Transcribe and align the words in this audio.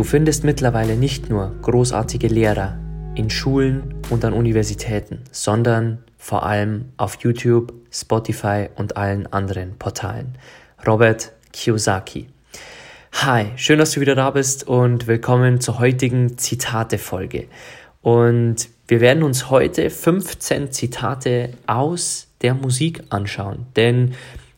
Du 0.00 0.04
findest 0.04 0.44
mittlerweile 0.44 0.96
nicht 0.96 1.28
nur 1.28 1.54
großartige 1.60 2.28
Lehrer 2.28 2.78
in 3.16 3.28
Schulen 3.28 3.96
und 4.08 4.24
an 4.24 4.32
Universitäten, 4.32 5.20
sondern 5.30 5.98
vor 6.16 6.46
allem 6.46 6.86
auf 6.96 7.18
YouTube, 7.20 7.74
Spotify 7.90 8.70
und 8.76 8.96
allen 8.96 9.30
anderen 9.30 9.76
Portalen. 9.78 10.38
Robert 10.86 11.32
Kiyosaki. 11.52 12.28
Hi, 13.12 13.48
schön, 13.56 13.78
dass 13.78 13.90
du 13.90 14.00
wieder 14.00 14.14
da 14.14 14.30
bist 14.30 14.66
und 14.66 15.06
willkommen 15.06 15.60
zur 15.60 15.78
heutigen 15.78 16.38
Zitate-Folge. 16.38 17.48
Und 18.00 18.70
wir 18.88 19.02
werden 19.02 19.22
uns 19.22 19.50
heute 19.50 19.90
15 19.90 20.72
Zitate 20.72 21.50
aus 21.66 22.28
der 22.40 22.54
Musik 22.54 23.02
anschauen, 23.10 23.66
denn 23.76 24.14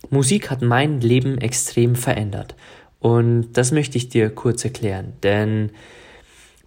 Musik 0.09 0.51
hat 0.51 0.63
mein 0.63 1.01
Leben 1.01 1.39
extrem 1.39 1.97
verändert. 1.97 2.55
Und 3.03 3.55
das 3.55 3.73
möchte 3.73 3.99
ich 3.99 4.09
dir 4.09 4.31
kurz 4.31 4.65
erklären, 4.65 5.15
denn 5.25 5.73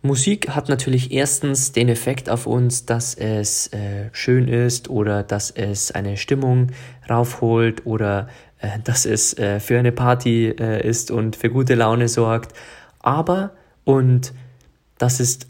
Musik 0.02 0.50
hat 0.50 0.68
natürlich 0.68 1.14
erstens 1.14 1.72
den 1.72 1.88
Effekt 1.88 2.30
auf 2.30 2.46
uns, 2.46 2.86
dass 2.86 3.16
es 3.16 3.68
äh, 3.68 4.10
schön 4.12 4.50
ist 4.50 4.90
oder 4.90 5.24
dass 5.24 5.50
es 5.50 5.92
eine 5.92 6.18
Stimmung 6.18 6.74
raufholt 7.10 7.86
oder 7.86 8.28
äh, 8.60 8.80
dass 8.84 9.06
es 9.06 9.38
äh, 9.38 9.62
für 9.62 9.80
eine 9.80 9.94
Party 9.94 10.50
äh, 10.50 10.86
ist 10.86 11.10
und 11.10 11.38
für 11.38 11.50
gute 11.50 11.74
Laune 11.74 12.10
sorgt. 12.10 12.54
Aber, 13.00 13.52
und 13.86 14.34
das 14.98 15.22
ist 15.22 15.48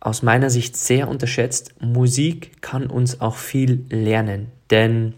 aus 0.00 0.22
meiner 0.22 0.50
Sicht 0.50 0.76
sehr 0.76 1.08
unterschätzt, 1.08 1.74
Musik 1.80 2.62
kann 2.62 2.86
uns 2.86 3.20
auch 3.20 3.34
viel 3.34 3.84
lernen. 3.90 4.52
Denn 4.70 5.14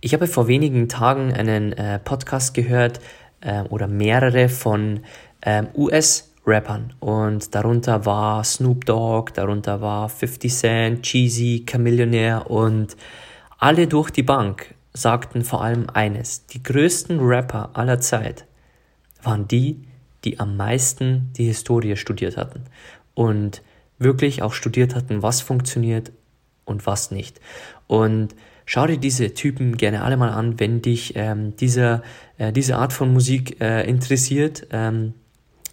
ich 0.00 0.14
habe 0.14 0.26
vor 0.26 0.48
wenigen 0.48 0.88
Tagen 0.88 1.34
einen 1.34 1.74
äh, 1.74 1.98
Podcast 1.98 2.54
gehört, 2.54 3.00
äh, 3.46 3.62
oder 3.62 3.86
mehrere 3.86 4.48
von 4.48 5.00
ähm, 5.42 5.68
US-Rappern. 5.74 6.92
Und 7.00 7.54
darunter 7.54 8.04
war 8.04 8.44
Snoop 8.44 8.84
Dogg, 8.84 9.32
darunter 9.34 9.80
war 9.80 10.08
50 10.08 10.52
Cent, 10.52 11.02
Cheesy, 11.02 11.64
Chamillionaire 11.68 12.50
und 12.50 12.96
alle 13.58 13.86
durch 13.86 14.10
die 14.10 14.22
Bank 14.22 14.74
sagten 14.92 15.44
vor 15.44 15.62
allem 15.62 15.88
eines. 15.92 16.46
Die 16.46 16.62
größten 16.62 17.20
Rapper 17.20 17.70
aller 17.74 18.00
Zeit 18.00 18.46
waren 19.22 19.46
die, 19.48 19.82
die 20.24 20.40
am 20.40 20.56
meisten 20.56 21.30
die 21.36 21.46
Historie 21.46 21.96
studiert 21.96 22.36
hatten 22.36 22.64
und 23.14 23.62
wirklich 23.98 24.42
auch 24.42 24.52
studiert 24.52 24.94
hatten, 24.94 25.22
was 25.22 25.40
funktioniert 25.40 26.12
und 26.64 26.86
was 26.86 27.10
nicht. 27.10 27.40
Und 27.86 28.34
Schau 28.66 28.86
dir 28.86 28.98
diese 28.98 29.32
Typen 29.32 29.76
gerne 29.76 30.02
alle 30.02 30.16
mal 30.16 30.30
an, 30.30 30.60
wenn 30.60 30.82
dich 30.82 31.14
ähm, 31.16 31.56
dieser, 31.56 32.02
äh, 32.36 32.52
diese 32.52 32.76
Art 32.76 32.92
von 32.92 33.12
Musik 33.12 33.60
äh, 33.60 33.88
interessiert. 33.88 34.66
Ähm, 34.70 35.14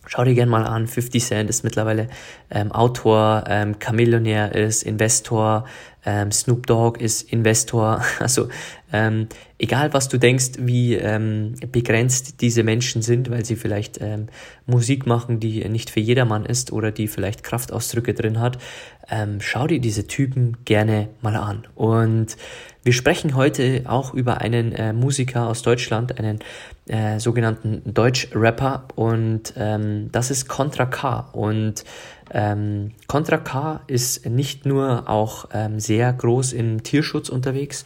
Schau 0.06 0.26
dir 0.26 0.34
gerne 0.34 0.52
mal 0.52 0.66
an, 0.66 0.86
50 0.86 1.24
Cent 1.24 1.50
ist 1.50 1.64
mittlerweile 1.64 2.10
ähm, 2.52 2.74
Autor, 2.74 3.46
ähm, 3.48 3.80
Chameleonaire 3.80 4.52
ist 4.54 4.84
Investor, 4.84 5.66
ähm, 6.06 6.32
Snoop 6.32 6.68
Dogg 6.68 7.00
ist 7.00 7.32
Investor. 7.32 8.04
Also 8.20 8.48
ähm, 8.92 9.28
egal, 9.58 9.94
was 9.94 10.08
du 10.08 10.18
denkst, 10.18 10.52
wie 10.60 10.96
ähm, 10.96 11.56
begrenzt 11.72 12.42
diese 12.42 12.64
Menschen 12.64 13.02
sind, 13.02 13.30
weil 13.30 13.44
sie 13.44 13.56
vielleicht 13.56 14.00
ähm, 14.02 14.28
Musik 14.66 15.08
machen, 15.08 15.40
die 15.40 15.68
nicht 15.68 15.90
für 15.90 16.00
jedermann 16.00 16.46
ist 16.46 16.72
oder 16.72 16.92
die 16.92 17.08
vielleicht 17.08 17.44
Kraftausdrücke 17.44 18.14
drin 18.14 18.40
hat, 18.40 18.60
ähm, 19.10 19.42
schau 19.42 19.68
dir 19.68 19.80
diese 19.80 20.08
Typen 20.08 20.58
gerne 20.64 21.10
mal 21.22 21.36
an. 21.36 21.68
Und 21.76 22.38
wir 22.84 22.94
sprechen 22.94 23.36
heute 23.36 23.84
auch 23.86 24.14
über 24.14 24.42
einen 24.42 24.74
äh, 24.74 24.94
Musiker 24.94 25.48
aus 25.48 25.62
Deutschland, 25.64 26.20
einen 26.20 26.40
äh, 26.88 27.20
sogenannten 27.20 27.82
Deutsch-Rapper 27.94 28.90
und 28.96 29.54
ähm, 29.58 30.10
das 30.12 30.32
ist 30.32 30.48
Contra 30.48 30.86
K. 30.86 31.30
Und 31.32 31.84
ähm, 32.32 32.92
Contra 33.08 33.38
K 33.38 33.82
ist 33.88 34.26
nicht 34.26 34.66
nur 34.66 35.10
auch 35.10 35.50
ähm, 35.54 35.80
sehr 35.80 36.12
groß 36.14 36.54
im 36.54 36.84
Tierschutz 36.84 37.30
unterwegs, 37.30 37.86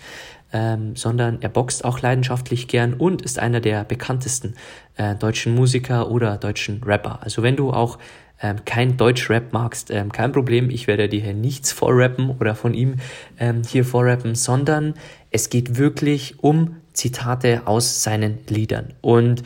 ähm, 0.54 0.96
sondern 0.96 1.42
er 1.42 1.50
boxt 1.50 1.84
auch 1.84 2.02
leidenschaftlich 2.02 2.68
gern 2.68 2.94
und 2.94 3.22
ist 3.22 3.40
einer 3.40 3.60
der 3.60 3.84
bekanntesten 3.84 4.56
äh, 4.96 5.16
deutschen 5.16 5.54
Musiker 5.54 6.10
oder 6.10 6.38
deutschen 6.38 6.82
Rapper. 6.84 7.20
Also 7.22 7.44
wenn 7.44 7.56
du 7.56 7.72
auch 7.72 7.98
ähm, 8.42 8.58
kein 8.66 8.98
Deutsch-Rap 8.98 9.52
magst, 9.52 9.92
ähm, 9.92 10.12
kein 10.12 10.32
Problem, 10.32 10.70
ich 10.70 10.88
werde 10.88 11.10
dir 11.10 11.22
hier 11.22 11.34
nichts 11.34 11.72
vorrappen 11.72 12.30
oder 12.30 12.56
von 12.56 12.74
ihm 12.74 12.96
ähm, 13.40 13.62
hier 13.68 13.84
vorrappen, 13.84 14.36
sondern 14.36 14.94
es 15.32 15.50
geht 15.50 15.78
wirklich 15.78 16.42
um 16.44 16.78
Zitate 16.94 17.64
aus 17.66 18.04
seinen 18.04 18.40
Liedern. 18.48 18.94
Und 19.02 19.44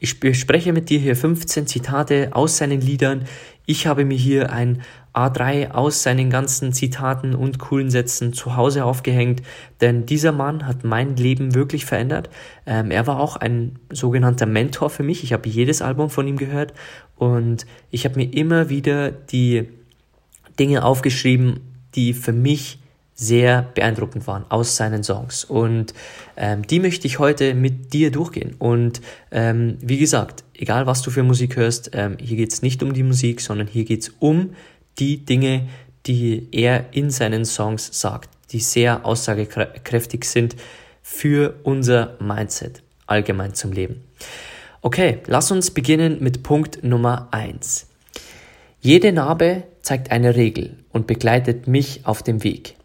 ich 0.00 0.10
spreche 0.10 0.72
mit 0.72 0.88
dir 0.88 0.98
hier 0.98 1.14
15 1.14 1.66
Zitate 1.66 2.30
aus 2.32 2.56
seinen 2.56 2.80
Liedern. 2.80 3.26
Ich 3.70 3.86
habe 3.86 4.04
mir 4.04 4.16
hier 4.16 4.52
ein 4.52 4.82
A3 5.14 5.70
aus 5.70 6.02
seinen 6.02 6.28
ganzen 6.28 6.72
Zitaten 6.72 7.36
und 7.36 7.60
coolen 7.60 7.88
Sätzen 7.88 8.32
zu 8.32 8.56
Hause 8.56 8.84
aufgehängt, 8.84 9.42
denn 9.80 10.06
dieser 10.06 10.32
Mann 10.32 10.66
hat 10.66 10.82
mein 10.82 11.14
Leben 11.14 11.54
wirklich 11.54 11.84
verändert. 11.84 12.30
Ähm, 12.66 12.90
er 12.90 13.06
war 13.06 13.20
auch 13.20 13.36
ein 13.36 13.78
sogenannter 13.92 14.46
Mentor 14.46 14.90
für 14.90 15.04
mich. 15.04 15.22
Ich 15.22 15.32
habe 15.32 15.48
jedes 15.48 15.82
Album 15.82 16.10
von 16.10 16.26
ihm 16.26 16.36
gehört 16.36 16.74
und 17.14 17.64
ich 17.92 18.04
habe 18.06 18.16
mir 18.16 18.34
immer 18.34 18.70
wieder 18.70 19.12
die 19.12 19.68
Dinge 20.58 20.84
aufgeschrieben, 20.84 21.60
die 21.94 22.12
für 22.12 22.32
mich 22.32 22.79
sehr 23.20 23.62
beeindruckend 23.74 24.26
waren 24.26 24.46
aus 24.48 24.76
seinen 24.76 25.04
Songs. 25.04 25.44
Und 25.44 25.92
ähm, 26.38 26.66
die 26.66 26.80
möchte 26.80 27.06
ich 27.06 27.18
heute 27.18 27.54
mit 27.54 27.92
dir 27.92 28.10
durchgehen. 28.10 28.54
Und 28.58 29.02
ähm, 29.30 29.76
wie 29.82 29.98
gesagt, 29.98 30.42
egal 30.54 30.86
was 30.86 31.02
du 31.02 31.10
für 31.10 31.22
Musik 31.22 31.56
hörst, 31.56 31.90
ähm, 31.92 32.16
hier 32.18 32.38
geht 32.38 32.50
es 32.50 32.62
nicht 32.62 32.82
um 32.82 32.94
die 32.94 33.02
Musik, 33.02 33.42
sondern 33.42 33.66
hier 33.66 33.84
geht 33.84 34.02
es 34.02 34.08
um 34.20 34.54
die 34.98 35.18
Dinge, 35.18 35.68
die 36.06 36.48
er 36.50 36.94
in 36.94 37.10
seinen 37.10 37.44
Songs 37.44 37.90
sagt, 37.92 38.30
die 38.52 38.60
sehr 38.60 39.04
aussagekräftig 39.04 40.24
sind 40.24 40.56
für 41.02 41.56
unser 41.62 42.16
Mindset 42.20 42.82
allgemein 43.06 43.52
zum 43.52 43.72
Leben. 43.72 44.02
Okay, 44.80 45.18
lass 45.26 45.50
uns 45.50 45.72
beginnen 45.72 46.16
mit 46.20 46.42
Punkt 46.42 46.82
Nummer 46.82 47.28
eins. 47.32 47.86
Jede 48.80 49.12
Narbe 49.12 49.64
zeigt 49.82 50.10
eine 50.10 50.36
Regel 50.36 50.78
und 50.90 51.06
begleitet 51.06 51.66
mich 51.66 52.06
auf 52.06 52.22
dem 52.22 52.42
Weg. 52.44 52.76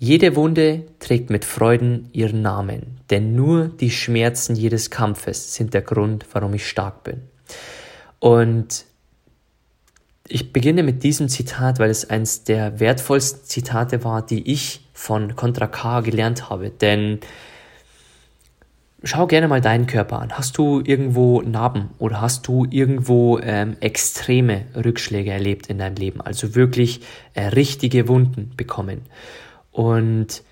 Jede 0.00 0.36
Wunde 0.36 0.84
trägt 1.00 1.28
mit 1.28 1.44
Freuden 1.44 2.08
ihren 2.12 2.40
Namen, 2.40 2.98
denn 3.10 3.34
nur 3.34 3.66
die 3.66 3.90
Schmerzen 3.90 4.54
jedes 4.54 4.90
Kampfes 4.90 5.54
sind 5.54 5.74
der 5.74 5.82
Grund, 5.82 6.24
warum 6.32 6.54
ich 6.54 6.68
stark 6.68 7.02
bin. 7.02 7.22
Und 8.20 8.84
ich 10.28 10.52
beginne 10.52 10.84
mit 10.84 11.02
diesem 11.02 11.28
Zitat, 11.28 11.80
weil 11.80 11.90
es 11.90 12.08
eines 12.08 12.44
der 12.44 12.78
wertvollsten 12.78 13.44
Zitate 13.44 14.04
war, 14.04 14.24
die 14.24 14.50
ich 14.52 14.86
von 14.92 15.34
Contra 15.34 15.66
K 15.66 16.00
gelernt 16.00 16.48
habe. 16.48 16.70
Denn 16.70 17.18
schau 19.02 19.26
gerne 19.26 19.48
mal 19.48 19.60
deinen 19.60 19.86
Körper 19.86 20.20
an. 20.20 20.32
Hast 20.32 20.58
du 20.58 20.80
irgendwo 20.84 21.40
Narben 21.42 21.90
oder 21.98 22.20
hast 22.20 22.46
du 22.46 22.66
irgendwo 22.70 23.38
ähm, 23.38 23.76
extreme 23.80 24.66
Rückschläge 24.76 25.30
erlebt 25.30 25.68
in 25.68 25.78
deinem 25.78 25.96
Leben? 25.96 26.20
Also 26.20 26.54
wirklich 26.54 27.00
äh, 27.34 27.46
richtige 27.46 28.06
Wunden 28.06 28.52
bekommen. 28.56 29.02
Und 29.78 30.42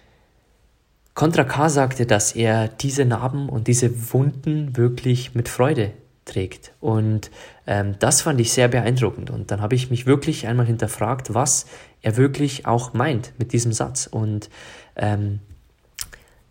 Contra 1.15 1.43
K 1.43 1.69
sagte, 1.69 2.07
dass 2.07 2.31
er 2.31 2.69
diese 2.69 3.05
Narben 3.05 3.49
und 3.49 3.67
diese 3.67 4.13
Wunden 4.13 4.77
wirklich 4.77 5.35
mit 5.35 5.49
Freude 5.49 5.91
trägt. 6.25 6.71
Und 6.79 7.33
ähm, 7.67 7.97
das 7.99 8.23
fand 8.23 8.41
ich 8.41 8.53
sehr 8.53 8.69
beeindruckend. 8.69 9.31
Und 9.31 9.51
dann 9.51 9.61
habe 9.63 9.75
ich 9.75 9.91
mich 9.91 10.07
wirklich 10.07 10.47
einmal 10.47 10.67
hinterfragt, 10.67 11.35
was 11.35 11.67
er 12.03 12.17
wirklich 12.17 12.67
auch 12.67 12.95
meint 12.95 13.33
mit 13.37 13.53
diesem 13.53 13.73
Satz. 13.73 14.07
Und 14.07 14.49
ähm, 14.95 15.41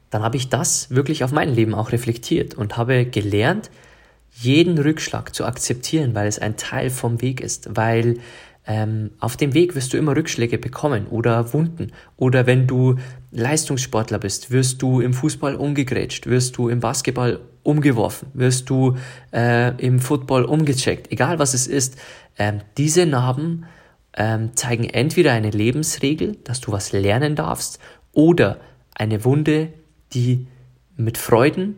dann 0.10 0.22
habe 0.22 0.36
ich 0.36 0.50
das 0.50 0.92
wirklich 0.92 1.24
auf 1.24 1.32
mein 1.32 1.56
Leben 1.56 1.74
auch 1.74 1.94
reflektiert 1.94 2.56
und 2.56 2.76
habe 2.76 3.06
gelernt, 3.06 3.72
jeden 4.32 4.78
Rückschlag 4.78 5.34
zu 5.34 5.46
akzeptieren, 5.46 6.14
weil 6.14 6.28
es 6.28 6.40
ein 6.40 6.58
Teil 6.58 6.90
vom 6.90 7.22
Weg 7.22 7.40
ist, 7.40 7.70
weil 7.78 8.18
ähm, 8.68 9.12
auf 9.20 9.38
dem 9.38 9.54
Weg 9.54 9.76
wirst 9.76 9.94
du 9.94 9.98
immer 9.98 10.16
Rückschläge 10.16 10.58
bekommen 10.58 11.08
oder 11.08 11.54
Wunden. 11.54 11.92
Oder 12.18 12.48
wenn 12.48 12.68
du 12.68 12.96
Leistungssportler 13.32 14.20
bist, 14.20 14.52
wirst 14.52 14.82
du 14.82 15.02
im 15.02 15.14
Fußball 15.14 15.56
umgegrätscht, 15.56 16.28
wirst 16.28 16.58
du 16.58 16.70
im 16.70 16.80
Basketball 16.80 17.40
umgeworfen, 17.64 18.30
wirst 18.34 18.70
du 18.70 18.98
äh, 19.34 19.76
im 19.84 20.00
Football 20.00 20.46
umgecheckt, 20.46 21.12
egal 21.12 21.40
was 21.40 21.54
es 21.54 21.68
ist. 21.68 21.98
Ähm, 22.38 22.62
diese 22.78 23.06
Narben 23.06 23.66
ähm, 24.16 24.56
zeigen 24.56 24.86
entweder 24.86 25.34
eine 25.34 25.52
Lebensregel, 25.52 26.38
dass 26.44 26.62
du 26.62 26.72
was 26.72 26.92
lernen 26.92 27.36
darfst, 27.36 27.80
oder 28.14 28.60
eine 28.96 29.26
Wunde, 29.26 29.74
die 30.14 30.48
mit 30.96 31.18
Freuden 31.18 31.76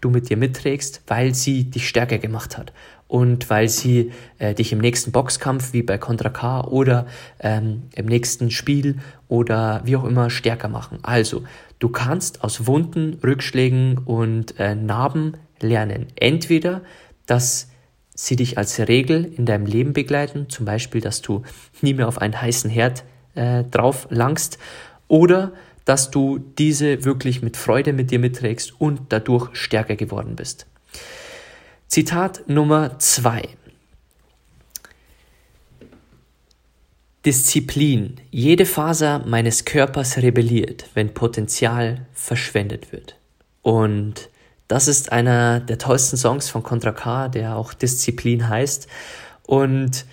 du 0.00 0.10
mit 0.10 0.30
dir 0.30 0.36
mitträgst, 0.36 1.02
weil 1.08 1.34
sie 1.34 1.64
dich 1.64 1.88
stärker 1.88 2.18
gemacht 2.18 2.56
hat 2.56 2.72
und 3.08 3.50
weil 3.50 3.68
sie 3.68 4.12
äh, 4.38 4.54
dich 4.54 4.72
im 4.72 4.78
nächsten 4.78 5.10
Boxkampf 5.12 5.72
wie 5.72 5.82
bei 5.82 5.98
Contra 5.98 6.28
K 6.28 6.60
oder 6.60 7.06
ähm, 7.40 7.84
im 7.94 8.06
nächsten 8.06 8.50
Spiel 8.50 8.98
oder 9.26 9.80
wie 9.84 9.96
auch 9.96 10.04
immer 10.04 10.30
stärker 10.30 10.68
machen. 10.68 10.98
Also, 11.02 11.42
du 11.78 11.88
kannst 11.88 12.44
aus 12.44 12.66
Wunden, 12.66 13.18
Rückschlägen 13.24 13.98
und 13.98 14.58
äh, 14.60 14.74
Narben 14.74 15.36
lernen. 15.60 16.06
Entweder, 16.16 16.82
dass 17.26 17.68
sie 18.14 18.36
dich 18.36 18.58
als 18.58 18.78
Regel 18.78 19.24
in 19.24 19.46
deinem 19.46 19.66
Leben 19.66 19.92
begleiten, 19.92 20.48
zum 20.48 20.66
Beispiel, 20.66 21.00
dass 21.00 21.22
du 21.22 21.42
nie 21.80 21.94
mehr 21.94 22.08
auf 22.08 22.18
einen 22.18 22.40
heißen 22.40 22.68
Herd 22.68 23.04
äh, 23.34 23.64
drauf 23.64 24.06
langst, 24.10 24.58
oder 25.06 25.52
dass 25.84 26.10
du 26.10 26.38
diese 26.38 27.04
wirklich 27.04 27.40
mit 27.40 27.56
Freude 27.56 27.94
mit 27.94 28.10
dir 28.10 28.18
mitträgst 28.18 28.78
und 28.78 29.00
dadurch 29.08 29.48
stärker 29.54 29.96
geworden 29.96 30.36
bist. 30.36 30.66
Zitat 31.88 32.46
Nummer 32.48 32.98
zwei. 32.98 33.48
Disziplin. 37.24 38.20
Jede 38.30 38.66
Faser 38.66 39.24
meines 39.24 39.64
Körpers 39.64 40.18
rebelliert, 40.18 40.84
wenn 40.92 41.14
Potenzial 41.14 42.06
verschwendet 42.12 42.92
wird. 42.92 43.16
Und 43.62 44.28
das 44.68 44.86
ist 44.86 45.12
einer 45.12 45.60
der 45.60 45.78
tollsten 45.78 46.18
Songs 46.18 46.50
von 46.50 46.62
Contra 46.62 46.92
K, 46.92 47.28
der 47.28 47.56
auch 47.56 47.72
Disziplin 47.72 48.50
heißt. 48.50 48.86
Und 49.46 50.04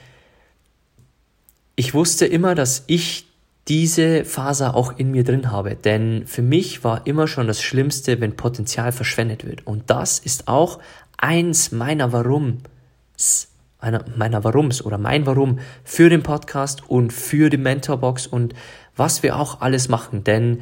ich 1.75 1.94
wusste 1.94 2.25
immer, 2.25 2.56
dass 2.56 2.86
ich 2.88 3.28
diese 3.68 4.25
Faser 4.25 4.75
auch 4.75 4.98
in 4.98 5.12
mir 5.12 5.24
drin 5.24 5.51
habe. 5.51 5.75
Denn 5.75 6.28
für 6.28 6.44
mich 6.44 6.83
war 6.83 7.07
immer 7.07 7.28
schon 7.28 7.48
das 7.48 7.62
Schlimmste, 7.62 8.21
wenn 8.21 8.36
Potenzial 8.36 8.92
verschwendet 8.92 9.45
wird. 9.45 9.66
Und 9.66 9.89
das 9.89 10.19
ist 10.19 10.48
auch 10.48 10.80
eins 11.17 11.71
meiner 11.71 12.12
Warums, 12.12 13.47
einer, 13.79 14.06
meiner 14.15 14.44
Warums 14.44 14.83
oder 14.83 14.97
mein 14.97 15.25
Warum 15.25 15.59
für 15.83 16.09
den 16.09 16.23
Podcast 16.23 16.89
und 16.89 17.13
für 17.13 17.50
die 17.50 17.57
Mentorbox 17.57 18.27
und 18.27 18.53
was 18.95 19.23
wir 19.23 19.38
auch 19.38 19.62
alles 19.62 19.89
machen. 19.89 20.23
Denn 20.23 20.62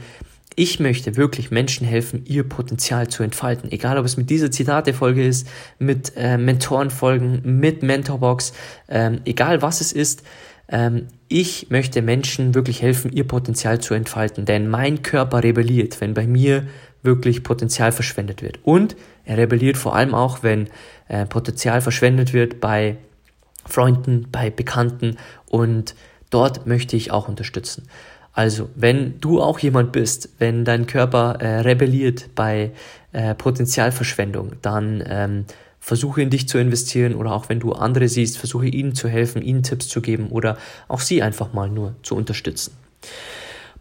ich 0.55 0.79
möchte 0.79 1.17
wirklich 1.17 1.51
Menschen 1.51 1.87
helfen, 1.87 2.25
ihr 2.25 2.47
Potenzial 2.47 3.07
zu 3.07 3.23
entfalten. 3.23 3.71
Egal, 3.71 3.97
ob 3.97 4.05
es 4.05 4.17
mit 4.17 4.29
dieser 4.29 4.51
Zitatefolge 4.51 5.25
ist, 5.25 5.47
mit 5.79 6.13
äh, 6.15 6.37
Mentorenfolgen, 6.37 7.41
mit 7.59 7.81
Mentorbox, 7.81 8.53
ähm, 8.87 9.21
egal 9.25 9.61
was 9.61 9.81
es 9.81 9.91
ist. 9.91 10.23
Ähm, 10.69 11.07
ich 11.27 11.69
möchte 11.69 12.01
Menschen 12.01 12.53
wirklich 12.53 12.81
helfen, 12.81 13.11
ihr 13.11 13.27
Potenzial 13.27 13.79
zu 13.79 13.93
entfalten, 13.93 14.45
denn 14.45 14.69
mein 14.69 15.01
Körper 15.01 15.43
rebelliert, 15.43 15.99
wenn 15.99 16.13
bei 16.13 16.27
mir 16.27 16.67
wirklich 17.03 17.43
Potenzial 17.43 17.91
verschwendet 17.91 18.41
wird. 18.41 18.59
Und 18.63 18.95
er 19.25 19.37
rebelliert 19.37 19.77
vor 19.77 19.95
allem 19.95 20.15
auch, 20.15 20.41
wenn 20.41 20.69
äh, 21.07 21.25
Potenzial 21.25 21.81
verschwendet 21.81 22.33
wird 22.33 22.59
bei 22.59 22.97
Freunden, 23.65 24.27
bei 24.31 24.49
Bekannten 24.49 25.17
und 25.47 25.95
dort 26.29 26.65
möchte 26.65 26.95
ich 26.95 27.11
auch 27.11 27.27
unterstützen. 27.27 27.87
Also, 28.33 28.69
wenn 28.75 29.19
du 29.21 29.41
auch 29.41 29.59
jemand 29.59 29.91
bist, 29.91 30.29
wenn 30.39 30.65
dein 30.65 30.87
Körper 30.87 31.37
äh, 31.39 31.59
rebelliert 31.59 32.29
bei 32.33 32.71
äh, 33.11 33.35
Potenzialverschwendung, 33.35 34.53
dann 34.63 35.03
ähm, 35.05 35.45
versuche 35.79 36.21
in 36.21 36.31
dich 36.31 36.47
zu 36.47 36.57
investieren 36.57 37.13
oder 37.13 37.33
auch 37.33 37.49
wenn 37.49 37.59
du 37.59 37.73
andere 37.73 38.07
siehst, 38.07 38.39
versuche 38.39 38.67
ihnen 38.67 38.95
zu 38.95 39.07
helfen, 39.07 39.43
ihnen 39.43 39.61
Tipps 39.61 39.87
zu 39.87 40.01
geben 40.01 40.29
oder 40.29 40.57
auch 40.87 41.01
sie 41.01 41.21
einfach 41.21 41.53
mal 41.53 41.69
nur 41.69 41.93
zu 42.01 42.15
unterstützen. 42.15 42.75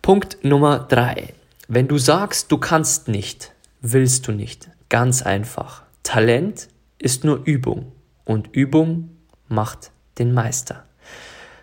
Punkt 0.03 0.45
Nummer 0.45 0.81
drei. 0.81 1.33
Wenn 1.75 1.89
du 1.89 1.97
sagst, 1.97 2.53
du 2.53 2.59
kannst 2.59 3.09
nicht, 3.09 3.55
willst 3.81 4.29
du 4.29 4.33
nicht. 4.33 4.69
Ganz 4.91 5.23
einfach. 5.23 5.85
Talent 6.03 6.69
ist 6.99 7.25
nur 7.25 7.47
Übung 7.47 7.93
und 8.27 8.55
Übung 8.55 9.09
macht 9.49 9.91
den 10.19 10.35
Meister. 10.35 10.85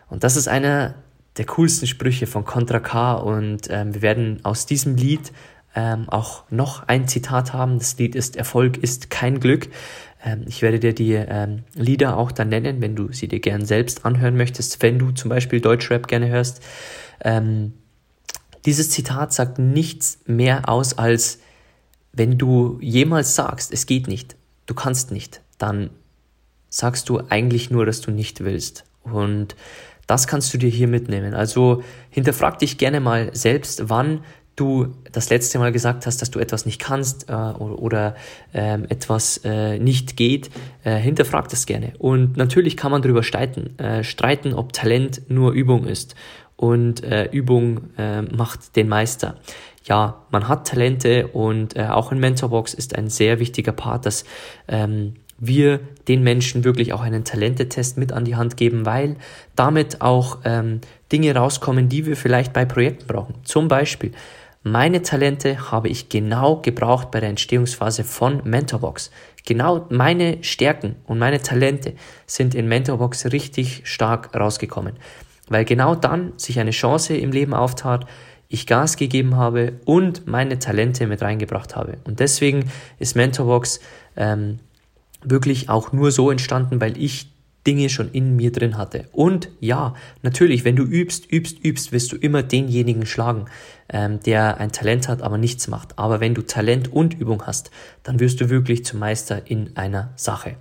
Und 0.09 0.23
das 0.23 0.35
ist 0.35 0.47
einer 0.47 0.95
der 1.37 1.45
coolsten 1.45 1.85
Sprüche 1.85 2.25
von 2.25 2.43
Contra 2.43 2.79
K 2.79 3.13
und 3.13 3.67
ähm, 3.69 3.93
wir 3.93 4.01
werden 4.01 4.39
aus 4.41 4.65
diesem 4.65 4.95
Lied 4.95 5.31
ähm, 5.75 6.09
auch 6.09 6.49
noch 6.49 6.87
ein 6.87 7.07
Zitat 7.07 7.53
haben. 7.53 7.77
Das 7.77 7.95
Lied 7.99 8.15
ist 8.15 8.35
Erfolg 8.35 8.77
ist 8.77 9.11
kein 9.11 9.39
Glück. 9.39 9.69
Ähm, 10.25 10.43
ich 10.47 10.63
werde 10.63 10.79
dir 10.79 10.95
die 10.95 11.13
ähm, 11.13 11.65
Lieder 11.75 12.17
auch 12.17 12.31
dann 12.31 12.49
nennen, 12.49 12.81
wenn 12.81 12.95
du 12.95 13.13
sie 13.13 13.27
dir 13.27 13.41
gern 13.41 13.63
selbst 13.63 14.05
anhören 14.05 14.35
möchtest, 14.35 14.81
wenn 14.81 14.97
du 14.97 15.11
zum 15.11 15.29
Beispiel 15.29 15.61
Deutschrap 15.61 16.07
gerne 16.07 16.29
hörst. 16.29 16.63
Ähm, 17.23 17.73
dieses 18.65 18.89
Zitat 18.89 19.33
sagt 19.33 19.59
nichts 19.59 20.19
mehr 20.25 20.69
aus 20.69 20.97
als, 20.97 21.39
wenn 22.11 22.37
du 22.37 22.77
jemals 22.81 23.35
sagst, 23.35 23.71
es 23.71 23.85
geht 23.85 24.07
nicht, 24.07 24.35
du 24.65 24.73
kannst 24.73 25.11
nicht, 25.11 25.41
dann 25.57 25.89
sagst 26.69 27.09
du 27.09 27.21
eigentlich 27.29 27.71
nur, 27.71 27.85
dass 27.85 28.01
du 28.01 28.11
nicht 28.11 28.43
willst. 28.43 28.85
Und 29.03 29.55
das 30.07 30.27
kannst 30.27 30.53
du 30.53 30.57
dir 30.57 30.69
hier 30.69 30.87
mitnehmen. 30.87 31.33
Also 31.33 31.83
hinterfrag 32.09 32.59
dich 32.59 32.77
gerne 32.77 32.99
mal 32.99 33.29
selbst, 33.33 33.89
wann 33.89 34.21
du 34.55 34.93
das 35.11 35.29
letzte 35.29 35.57
Mal 35.57 35.71
gesagt 35.71 36.05
hast, 36.05 36.21
dass 36.21 36.31
du 36.31 36.39
etwas 36.39 36.65
nicht 36.65 36.81
kannst 36.81 37.29
äh, 37.29 37.33
oder, 37.33 37.79
oder 37.79 38.15
ähm, 38.53 38.85
etwas 38.89 39.39
äh, 39.45 39.79
nicht 39.79 40.17
geht, 40.17 40.49
äh, 40.83 40.97
hinterfrag 40.97 41.47
das 41.47 41.65
gerne. 41.65 41.93
Und 41.97 42.35
natürlich 42.35 42.75
kann 42.75 42.91
man 42.91 43.01
darüber 43.01 43.23
streiten, 43.23 43.79
äh, 43.79 44.03
streiten, 44.03 44.53
ob 44.53 44.73
Talent 44.73 45.21
nur 45.29 45.53
Übung 45.53 45.85
ist 45.85 46.15
und 46.59 47.05
äh, 47.05 47.29
Übung 47.31 47.91
äh, 47.97 48.21
macht 48.21 48.75
den 48.75 48.89
Meister. 48.89 49.35
Ja, 49.85 50.25
man 50.29 50.49
hat 50.49 50.67
Talente 50.67 51.27
und 51.27 51.77
äh, 51.77 51.87
auch 51.87 52.11
in 52.11 52.19
Mentorbox 52.19 52.73
ist 52.73 52.97
ein 52.97 53.07
sehr 53.07 53.39
wichtiger 53.39 53.71
Part, 53.71 54.05
dass 54.05 54.25
ähm, 54.67 55.13
wir 55.37 55.79
den 56.09 56.21
Menschen 56.21 56.65
wirklich 56.65 56.91
auch 56.91 56.99
einen 56.99 57.23
Talentetest 57.23 57.97
mit 57.97 58.11
an 58.11 58.25
die 58.25 58.35
Hand 58.35 58.57
geben, 58.57 58.85
weil 58.85 59.15
damit 59.55 60.01
auch 60.01 60.39
ähm, 60.43 60.81
Dinge 61.13 61.33
rauskommen, 61.33 61.87
die 61.87 62.05
wir 62.05 62.17
vielleicht 62.17 62.51
bei 62.51 62.65
Projekten 62.65 63.07
brauchen. 63.07 63.35
Zum 63.43 63.69
Beispiel, 63.69 64.11
meine 64.61 65.01
Talente 65.01 65.71
habe 65.71 65.87
ich 65.87 66.09
genau 66.09 66.57
gebraucht 66.57 67.09
bei 67.09 67.21
der 67.21 67.29
Entstehungsphase 67.29 68.03
von 68.03 68.41
Mentorbox. 68.43 69.11
Genau 69.45 69.85
meine 69.89 70.43
Stärken 70.43 70.97
und 71.05 71.19
meine 71.19 71.41
Talente 71.41 71.93
sind 72.25 72.53
in 72.53 72.67
Mentorbox 72.67 73.31
richtig 73.31 73.83
stark 73.85 74.35
rausgekommen. 74.35 74.97
Weil 75.49 75.65
genau 75.65 75.95
dann 75.95 76.33
sich 76.37 76.59
eine 76.59 76.71
Chance 76.71 77.17
im 77.17 77.31
Leben 77.31 77.53
auftat, 77.53 78.05
ich 78.47 78.65
Gas 78.65 78.97
gegeben 78.97 79.35
habe 79.35 79.73
und 79.85 80.25
meine 80.25 80.57
Talente 80.57 81.05
mit 81.05 81.21
reingebracht 81.21 81.75
habe. 81.75 81.97
Und 82.03 82.19
deswegen 82.19 82.71
ist 82.97 83.15
Mentorbox 83.15 83.79
ähm, 84.15 84.59
wirklich 85.23 85.69
auch 85.69 85.91
nur 85.91 86.11
so 86.11 86.31
entstanden, 86.31 86.81
weil 86.81 86.97
ich 86.97 87.29
Dinge 87.67 87.89
schon 87.89 88.09
in 88.11 88.35
mir 88.35 88.51
drin 88.51 88.77
hatte. 88.77 89.05
Und 89.11 89.49
ja, 89.59 89.93
natürlich, 90.23 90.63
wenn 90.65 90.75
du 90.75 90.83
übst, 90.83 91.31
übst, 91.31 91.63
übst, 91.63 91.91
wirst 91.91 92.11
du 92.11 92.15
immer 92.15 92.41
denjenigen 92.41 93.05
schlagen, 93.05 93.45
ähm, 93.89 94.19
der 94.21 94.59
ein 94.59 94.71
Talent 94.71 95.07
hat, 95.07 95.21
aber 95.21 95.37
nichts 95.37 95.67
macht. 95.67 95.99
Aber 95.99 96.19
wenn 96.19 96.33
du 96.33 96.41
Talent 96.41 96.91
und 96.91 97.19
Übung 97.19 97.45
hast, 97.45 97.69
dann 98.03 98.19
wirst 98.19 98.41
du 98.41 98.49
wirklich 98.49 98.85
zum 98.85 98.99
Meister 98.99 99.43
in 99.45 99.75
einer 99.75 100.09
Sache. 100.15 100.55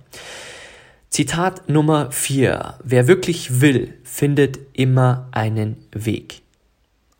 Zitat 1.09 1.67
Nummer 1.67 2.11
4. 2.11 2.75
Wer 2.83 3.07
wirklich 3.07 3.61
will, 3.61 3.95
findet 4.03 4.59
immer 4.73 5.27
einen 5.31 5.77
Weg. 5.91 6.43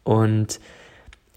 Und 0.03 0.59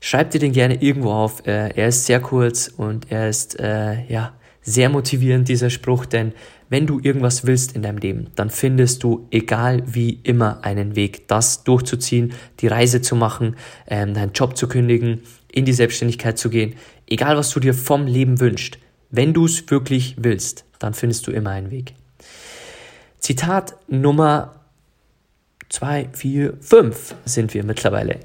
schreib 0.01 0.31
dir 0.33 0.39
den 0.39 0.53
gerne 0.53 0.83
irgendwo 0.83 1.13
auf. 1.13 1.47
Äh, 1.47 1.71
er 1.75 1.89
ist 1.89 2.05
sehr 2.05 2.21
kurz 2.21 2.69
und 2.69 3.11
er 3.11 3.31
ist 3.31 3.59
äh, 3.59 4.05
ja 4.07 4.35
sehr 4.61 4.91
motivierend, 4.91 5.49
dieser 5.49 5.71
Spruch, 5.71 6.05
denn 6.05 6.33
wenn 6.69 6.87
du 6.87 7.01
irgendwas 7.01 7.47
willst 7.47 7.75
in 7.75 7.83
deinem 7.83 7.99
Leben, 7.99 8.29
dann 8.37 8.51
findest 8.51 9.03
du, 9.03 9.27
egal 9.31 9.83
wie 9.87 10.21
immer, 10.23 10.63
einen 10.63 10.95
Weg, 10.95 11.29
das 11.29 11.65
durchzuziehen, 11.65 12.33
die 12.61 12.69
Reise 12.69 13.01
zu 13.01 13.17
machen, 13.17 13.57
ähm, 13.89 14.15
deinen 14.15 14.33
Job 14.33 14.57
zu 14.57 14.69
kündigen, 14.69 15.23
in 15.51 15.65
die 15.65 15.73
Selbstständigkeit 15.73 16.39
zu 16.39 16.49
gehen. 16.49 16.75
Egal, 17.09 17.37
was 17.37 17.51
du 17.51 17.61
dir 17.61 17.75
vom 17.75 18.07
Leben 18.07 18.41
wünschst, 18.41 18.79
wenn 19.11 19.33
du 19.33 19.47
es 19.47 19.71
wirklich 19.71 20.17
willst, 20.19 20.65
dann 20.79 20.95
findest 20.95 21.27
du 21.27 21.33
immer 21.33 21.51
einen 21.51 21.71
Weg. 21.71 21.95
Zitat 23.23 23.77
Nummer 23.87 24.57
zwei, 25.69 26.09
vier, 26.13 26.55
fünf 26.61 27.15
sind 27.25 27.55
wir 27.55 27.65
mittlerweile. 27.65 28.19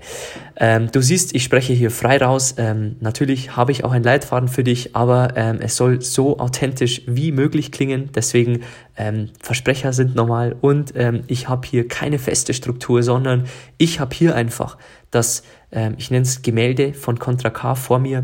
Ähm, 0.58 0.92
du 0.92 1.02
siehst, 1.02 1.36
ich 1.36 1.44
spreche 1.44 1.72
hier 1.72 1.92
frei 1.92 2.18
raus. 2.18 2.56
Ähm, 2.58 2.96
natürlich 3.00 3.56
habe 3.56 3.72
ich 3.72 3.84
auch 3.84 3.92
einen 3.92 4.04
Leitfaden 4.04 4.50
für 4.50 4.64
dich, 4.64 4.96
aber 4.96 5.38
ähm, 5.38 5.60
es 5.62 5.76
soll 5.76 6.02
so 6.02 6.40
authentisch 6.40 7.04
wie 7.06 7.32
möglich 7.32 7.72
klingen. 7.72 8.10
Deswegen 8.16 8.64
ähm, 8.98 9.30
Versprecher 9.40 9.94
sind 9.94 10.16
normal 10.16 10.56
und 10.60 10.94
ähm, 10.96 11.22
ich 11.28 11.48
habe 11.48 11.68
hier 11.68 11.88
keine 11.88 12.18
feste 12.18 12.56
Struktur, 12.56 13.04
sondern 13.04 13.46
ich 13.78 14.00
habe 14.00 14.16
hier 14.16 14.36
einfach 14.36 14.80
das, 15.12 15.44
ähm, 15.72 15.94
ich 16.00 16.10
nenne 16.10 16.24
es 16.24 16.42
Gemälde 16.42 16.96
von 16.96 17.20
Contra 17.20 17.52
K 17.52 17.76
vor 17.76 18.00
mir 18.00 18.24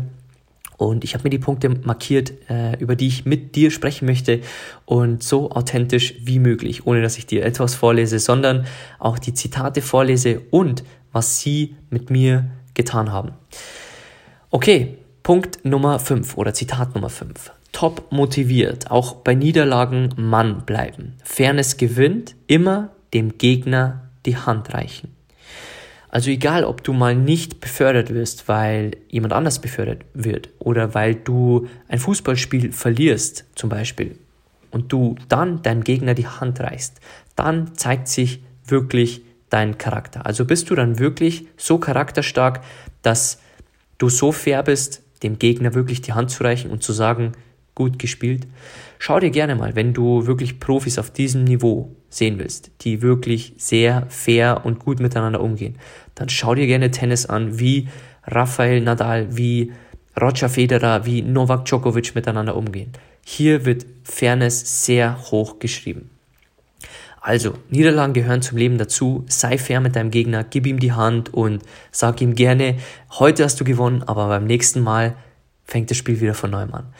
Und 0.76 1.04
ich 1.04 1.14
habe 1.14 1.24
mir 1.24 1.30
die 1.30 1.38
Punkte 1.38 1.68
markiert, 1.68 2.32
äh, 2.50 2.76
über 2.78 2.96
die 2.96 3.06
ich 3.06 3.24
mit 3.24 3.54
dir 3.54 3.70
sprechen 3.70 4.06
möchte 4.06 4.40
und 4.84 5.22
so 5.22 5.50
authentisch 5.50 6.14
wie 6.20 6.38
möglich, 6.38 6.86
ohne 6.86 7.02
dass 7.02 7.18
ich 7.18 7.26
dir 7.26 7.44
etwas 7.44 7.74
vorlese, 7.74 8.18
sondern 8.18 8.66
auch 8.98 9.18
die 9.18 9.34
Zitate 9.34 9.82
vorlese 9.82 10.40
und 10.50 10.84
was 11.12 11.40
sie 11.40 11.76
mit 11.90 12.10
mir 12.10 12.50
getan 12.74 13.12
haben. 13.12 13.32
Okay, 14.50 14.98
Punkt 15.22 15.64
Nummer 15.64 15.98
5 15.98 16.36
oder 16.36 16.52
Zitat 16.52 16.94
Nummer 16.94 17.08
5. 17.08 17.52
Top 17.72 18.12
motiviert, 18.12 18.90
auch 18.90 19.16
bei 19.16 19.34
Niederlagen 19.34 20.10
Mann 20.16 20.64
bleiben. 20.66 21.14
Fairness 21.24 21.76
gewinnt, 21.76 22.36
immer 22.46 22.90
dem 23.14 23.38
Gegner 23.38 24.10
die 24.26 24.36
Hand 24.36 24.74
reichen. 24.74 25.14
Also 26.14 26.30
egal, 26.30 26.62
ob 26.62 26.84
du 26.84 26.92
mal 26.92 27.16
nicht 27.16 27.60
befördert 27.60 28.14
wirst, 28.14 28.46
weil 28.46 28.92
jemand 29.08 29.32
anders 29.32 29.60
befördert 29.60 30.04
wird 30.14 30.48
oder 30.60 30.94
weil 30.94 31.16
du 31.16 31.66
ein 31.88 31.98
Fußballspiel 31.98 32.70
verlierst 32.70 33.46
zum 33.56 33.68
Beispiel 33.68 34.16
und 34.70 34.92
du 34.92 35.16
dann 35.28 35.62
deinem 35.62 35.82
Gegner 35.82 36.14
die 36.14 36.28
Hand 36.28 36.60
reichst, 36.60 37.00
dann 37.34 37.74
zeigt 37.74 38.06
sich 38.06 38.44
wirklich 38.64 39.22
dein 39.50 39.76
Charakter. 39.76 40.24
Also 40.24 40.44
bist 40.44 40.70
du 40.70 40.76
dann 40.76 41.00
wirklich 41.00 41.48
so 41.56 41.78
charakterstark, 41.78 42.60
dass 43.02 43.40
du 43.98 44.08
so 44.08 44.30
fair 44.30 44.62
bist, 44.62 45.02
dem 45.24 45.40
Gegner 45.40 45.74
wirklich 45.74 46.00
die 46.00 46.12
Hand 46.12 46.30
zu 46.30 46.44
reichen 46.44 46.70
und 46.70 46.84
zu 46.84 46.92
sagen, 46.92 47.32
gut 47.74 47.98
gespielt. 47.98 48.46
Schau 49.00 49.18
dir 49.18 49.30
gerne 49.30 49.56
mal, 49.56 49.74
wenn 49.74 49.92
du 49.92 50.26
wirklich 50.28 50.60
Profis 50.60 50.96
auf 51.00 51.10
diesem 51.10 51.42
Niveau 51.42 51.90
sehen 52.14 52.38
willst, 52.38 52.70
die 52.82 53.02
wirklich 53.02 53.54
sehr 53.56 54.06
fair 54.08 54.62
und 54.64 54.78
gut 54.78 55.00
miteinander 55.00 55.40
umgehen, 55.40 55.76
dann 56.14 56.28
schau 56.28 56.54
dir 56.54 56.66
gerne 56.66 56.90
Tennis 56.90 57.26
an, 57.26 57.58
wie 57.58 57.88
Rafael 58.26 58.80
Nadal, 58.80 59.36
wie 59.36 59.72
Roger 60.20 60.48
Federer, 60.48 61.06
wie 61.06 61.22
Novak 61.22 61.64
Djokovic 61.64 62.14
miteinander 62.14 62.56
umgehen. 62.56 62.92
Hier 63.24 63.64
wird 63.64 63.86
Fairness 64.04 64.84
sehr 64.84 65.18
hoch 65.30 65.58
geschrieben. 65.58 66.10
Also, 67.20 67.54
Niederlagen 67.70 68.12
gehören 68.12 68.42
zum 68.42 68.58
Leben 68.58 68.76
dazu. 68.76 69.24
Sei 69.28 69.56
fair 69.56 69.80
mit 69.80 69.96
deinem 69.96 70.10
Gegner, 70.10 70.44
gib 70.44 70.66
ihm 70.66 70.78
die 70.78 70.92
Hand 70.92 71.32
und 71.32 71.62
sag 71.90 72.20
ihm 72.20 72.34
gerne, 72.34 72.76
heute 73.18 73.44
hast 73.44 73.58
du 73.58 73.64
gewonnen, 73.64 74.02
aber 74.02 74.28
beim 74.28 74.44
nächsten 74.44 74.82
Mal 74.82 75.16
fängt 75.64 75.90
das 75.90 75.96
Spiel 75.96 76.20
wieder 76.20 76.34
von 76.34 76.50
neuem 76.50 76.74
an. 76.74 76.92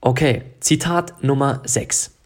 Okay, 0.00 0.42
Zitat 0.60 1.22
Nummer 1.22 1.62
6. 1.64 2.17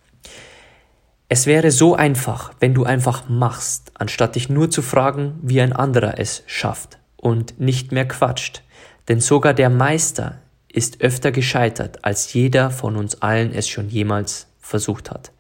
Es 1.34 1.46
wäre 1.46 1.70
so 1.70 1.96
einfach, 1.96 2.52
wenn 2.60 2.74
du 2.74 2.84
einfach 2.84 3.26
machst, 3.26 3.92
anstatt 3.94 4.34
dich 4.34 4.50
nur 4.50 4.70
zu 4.70 4.82
fragen, 4.82 5.40
wie 5.40 5.62
ein 5.62 5.72
anderer 5.72 6.18
es 6.18 6.42
schafft 6.46 6.98
und 7.16 7.58
nicht 7.58 7.90
mehr 7.90 8.06
quatscht. 8.06 8.62
Denn 9.08 9.18
sogar 9.18 9.54
der 9.54 9.70
Meister 9.70 10.42
ist 10.68 11.00
öfter 11.00 11.32
gescheitert, 11.32 12.04
als 12.04 12.34
jeder 12.34 12.70
von 12.70 12.96
uns 12.96 13.22
allen 13.22 13.54
es 13.54 13.66
schon 13.66 13.88
jemals 13.88 14.48
versucht 14.60 15.10
hat. 15.10 15.32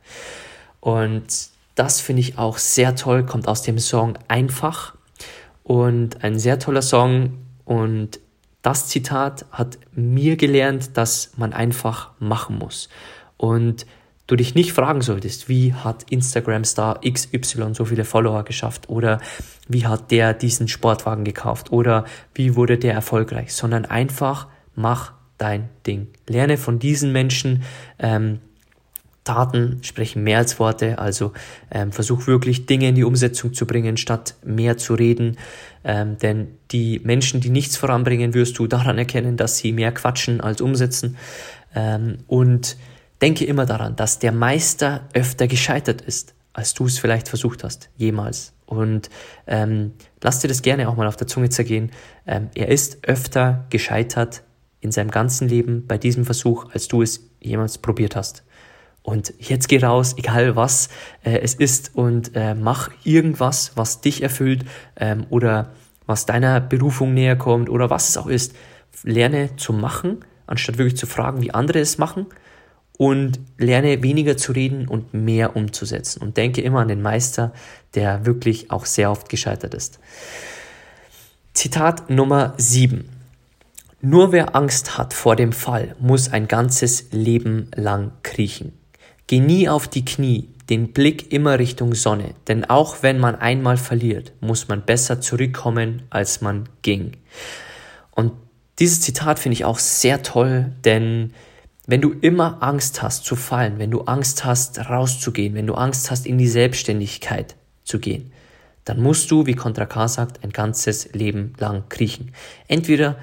Und 0.80 1.26
das 1.74 2.00
finde 2.00 2.20
ich 2.20 2.38
auch 2.38 2.56
sehr 2.56 2.96
toll, 2.96 3.26
kommt 3.26 3.46
aus 3.46 3.60
dem 3.60 3.78
Song 3.78 4.16
Einfach 4.28 4.94
und 5.62 6.24
ein 6.24 6.38
sehr 6.38 6.58
toller 6.58 6.80
Song 6.80 7.36
und 7.66 8.18
das 8.62 8.88
Zitat 8.88 9.44
hat 9.52 9.76
mir 9.92 10.36
gelernt, 10.38 10.96
dass 10.96 11.32
man 11.36 11.52
einfach 11.52 12.12
machen 12.18 12.56
muss. 12.56 12.88
Und 13.36 13.84
du 14.26 14.36
dich 14.36 14.54
nicht 14.54 14.72
fragen 14.72 15.00
solltest, 15.00 15.48
wie 15.48 15.74
hat 15.74 16.10
Instagram-Star 16.10 17.00
XY 17.00 17.74
so 17.74 17.84
viele 17.84 18.04
Follower 18.04 18.44
geschafft 18.44 18.88
oder 18.88 19.20
wie 19.68 19.86
hat 19.86 20.10
der 20.10 20.34
diesen 20.34 20.68
Sportwagen 20.68 21.24
gekauft 21.24 21.72
oder 21.72 22.04
wie 22.34 22.56
wurde 22.56 22.78
der 22.78 22.94
erfolgreich, 22.94 23.52
sondern 23.52 23.84
einfach 23.84 24.48
mach 24.74 25.12
dein 25.38 25.68
Ding. 25.86 26.08
Lerne 26.28 26.56
von 26.56 26.78
diesen 26.78 27.12
Menschen. 27.12 27.62
Ähm, 27.98 28.40
Taten 29.24 29.78
sprechen 29.82 30.24
mehr 30.24 30.38
als 30.38 30.58
Worte, 30.58 30.98
also 30.98 31.32
ähm, 31.70 31.92
versuch 31.92 32.26
wirklich 32.26 32.66
Dinge 32.66 32.88
in 32.88 32.96
die 32.96 33.04
Umsetzung 33.04 33.54
zu 33.54 33.66
bringen, 33.66 33.96
statt 33.96 34.34
mehr 34.44 34.78
zu 34.78 34.94
reden. 34.94 35.38
Ähm, 35.84 36.18
denn 36.18 36.58
die 36.72 37.00
Menschen, 37.04 37.40
die 37.40 37.50
nichts 37.50 37.76
voranbringen, 37.76 38.34
wirst 38.34 38.58
du 38.58 38.66
daran 38.66 38.98
erkennen, 38.98 39.36
dass 39.36 39.58
sie 39.58 39.72
mehr 39.72 39.92
quatschen 39.92 40.40
als 40.40 40.60
umsetzen. 40.60 41.16
Ähm, 41.74 42.18
und 42.26 42.76
Denke 43.22 43.44
immer 43.44 43.66
daran, 43.66 43.94
dass 43.94 44.18
der 44.18 44.32
Meister 44.32 45.08
öfter 45.14 45.46
gescheitert 45.46 46.02
ist, 46.02 46.34
als 46.52 46.74
du 46.74 46.86
es 46.86 46.98
vielleicht 46.98 47.28
versucht 47.28 47.62
hast, 47.62 47.88
jemals. 47.96 48.52
Und 48.66 49.10
ähm, 49.46 49.92
lass 50.20 50.40
dir 50.40 50.48
das 50.48 50.60
gerne 50.62 50.88
auch 50.88 50.96
mal 50.96 51.06
auf 51.06 51.16
der 51.16 51.28
Zunge 51.28 51.48
zergehen. 51.48 51.92
Ähm, 52.26 52.48
er 52.56 52.68
ist 52.68 53.06
öfter 53.06 53.66
gescheitert 53.70 54.42
in 54.80 54.90
seinem 54.90 55.12
ganzen 55.12 55.48
Leben 55.48 55.86
bei 55.86 55.98
diesem 55.98 56.24
Versuch, 56.24 56.72
als 56.72 56.88
du 56.88 57.02
es 57.02 57.30
jemals 57.40 57.78
probiert 57.78 58.16
hast. 58.16 58.42
Und 59.02 59.34
jetzt 59.38 59.68
geh 59.68 59.78
raus, 59.78 60.14
egal 60.18 60.56
was 60.56 60.88
äh, 61.22 61.38
es 61.38 61.54
ist, 61.54 61.94
und 61.94 62.32
äh, 62.34 62.54
mach 62.56 62.90
irgendwas, 63.04 63.72
was 63.76 64.00
dich 64.00 64.22
erfüllt 64.22 64.64
ähm, 64.96 65.26
oder 65.30 65.72
was 66.06 66.26
deiner 66.26 66.60
Berufung 66.60 67.14
näher 67.14 67.36
kommt 67.36 67.70
oder 67.70 67.88
was 67.88 68.08
es 68.08 68.16
auch 68.16 68.26
ist. 68.26 68.56
Lerne 69.04 69.54
zu 69.56 69.72
machen, 69.72 70.24
anstatt 70.46 70.78
wirklich 70.78 70.96
zu 70.96 71.06
fragen, 71.06 71.40
wie 71.40 71.54
andere 71.54 71.78
es 71.78 71.98
machen 71.98 72.26
und 72.98 73.40
lerne 73.58 74.02
weniger 74.02 74.36
zu 74.36 74.52
reden 74.52 74.86
und 74.86 75.14
mehr 75.14 75.56
umzusetzen. 75.56 76.22
Und 76.22 76.36
denke 76.36 76.60
immer 76.60 76.80
an 76.80 76.88
den 76.88 77.02
Meister, 77.02 77.52
der 77.94 78.26
wirklich 78.26 78.70
auch 78.70 78.86
sehr 78.86 79.10
oft 79.10 79.28
gescheitert 79.28 79.74
ist. 79.74 79.98
Zitat 81.54 82.10
Nummer 82.10 82.54
7. 82.56 83.08
Nur 84.00 84.32
wer 84.32 84.56
Angst 84.56 84.98
hat 84.98 85.14
vor 85.14 85.36
dem 85.36 85.52
Fall, 85.52 85.94
muss 86.00 86.32
ein 86.32 86.48
ganzes 86.48 87.12
Leben 87.12 87.70
lang 87.74 88.12
kriechen. 88.22 88.72
Geh 89.26 89.38
nie 89.38 89.68
auf 89.68 89.86
die 89.86 90.04
Knie, 90.04 90.48
den 90.70 90.92
Blick 90.92 91.32
immer 91.32 91.58
Richtung 91.58 91.94
Sonne, 91.94 92.34
denn 92.48 92.64
auch 92.64 93.02
wenn 93.02 93.18
man 93.18 93.36
einmal 93.36 93.76
verliert, 93.76 94.32
muss 94.40 94.68
man 94.68 94.84
besser 94.84 95.20
zurückkommen, 95.20 96.02
als 96.10 96.40
man 96.40 96.68
ging. 96.82 97.12
Und 98.10 98.32
dieses 98.78 99.00
Zitat 99.00 99.38
finde 99.38 99.54
ich 99.54 99.64
auch 99.64 99.78
sehr 99.78 100.22
toll, 100.22 100.72
denn 100.84 101.32
wenn 101.86 102.00
du 102.00 102.12
immer 102.12 102.62
Angst 102.62 103.02
hast 103.02 103.24
zu 103.24 103.36
fallen, 103.36 103.78
wenn 103.78 103.90
du 103.90 104.02
Angst 104.02 104.44
hast 104.44 104.78
rauszugehen, 104.78 105.54
wenn 105.54 105.66
du 105.66 105.74
Angst 105.74 106.10
hast 106.10 106.26
in 106.26 106.38
die 106.38 106.48
Selbstständigkeit 106.48 107.56
zu 107.84 107.98
gehen, 107.98 108.32
dann 108.84 109.00
musst 109.00 109.30
du, 109.30 109.46
wie 109.46 109.54
Contra 109.54 109.86
K 109.86 110.08
sagt, 110.08 110.42
ein 110.44 110.50
ganzes 110.50 111.12
Leben 111.12 111.54
lang 111.58 111.84
kriechen. 111.88 112.32
Entweder 112.68 113.16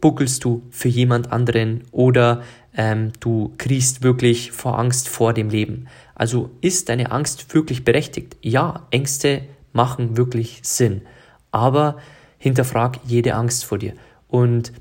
buckelst 0.00 0.44
du 0.44 0.62
für 0.70 0.88
jemand 0.88 1.32
anderen 1.32 1.84
oder 1.92 2.42
ähm, 2.76 3.12
du 3.20 3.52
kriechst 3.58 4.02
wirklich 4.02 4.52
vor 4.52 4.78
Angst 4.78 5.08
vor 5.08 5.32
dem 5.32 5.50
Leben. 5.50 5.88
Also 6.14 6.50
ist 6.60 6.88
deine 6.88 7.10
Angst 7.10 7.54
wirklich 7.54 7.84
berechtigt? 7.84 8.36
Ja, 8.42 8.86
Ängste 8.90 9.42
machen 9.72 10.16
wirklich 10.16 10.60
Sinn. 10.62 11.02
Aber 11.50 11.96
hinterfrag 12.38 13.00
jede 13.04 13.34
Angst 13.34 13.64
vor 13.64 13.78
dir 13.78 13.94
und 14.28 14.72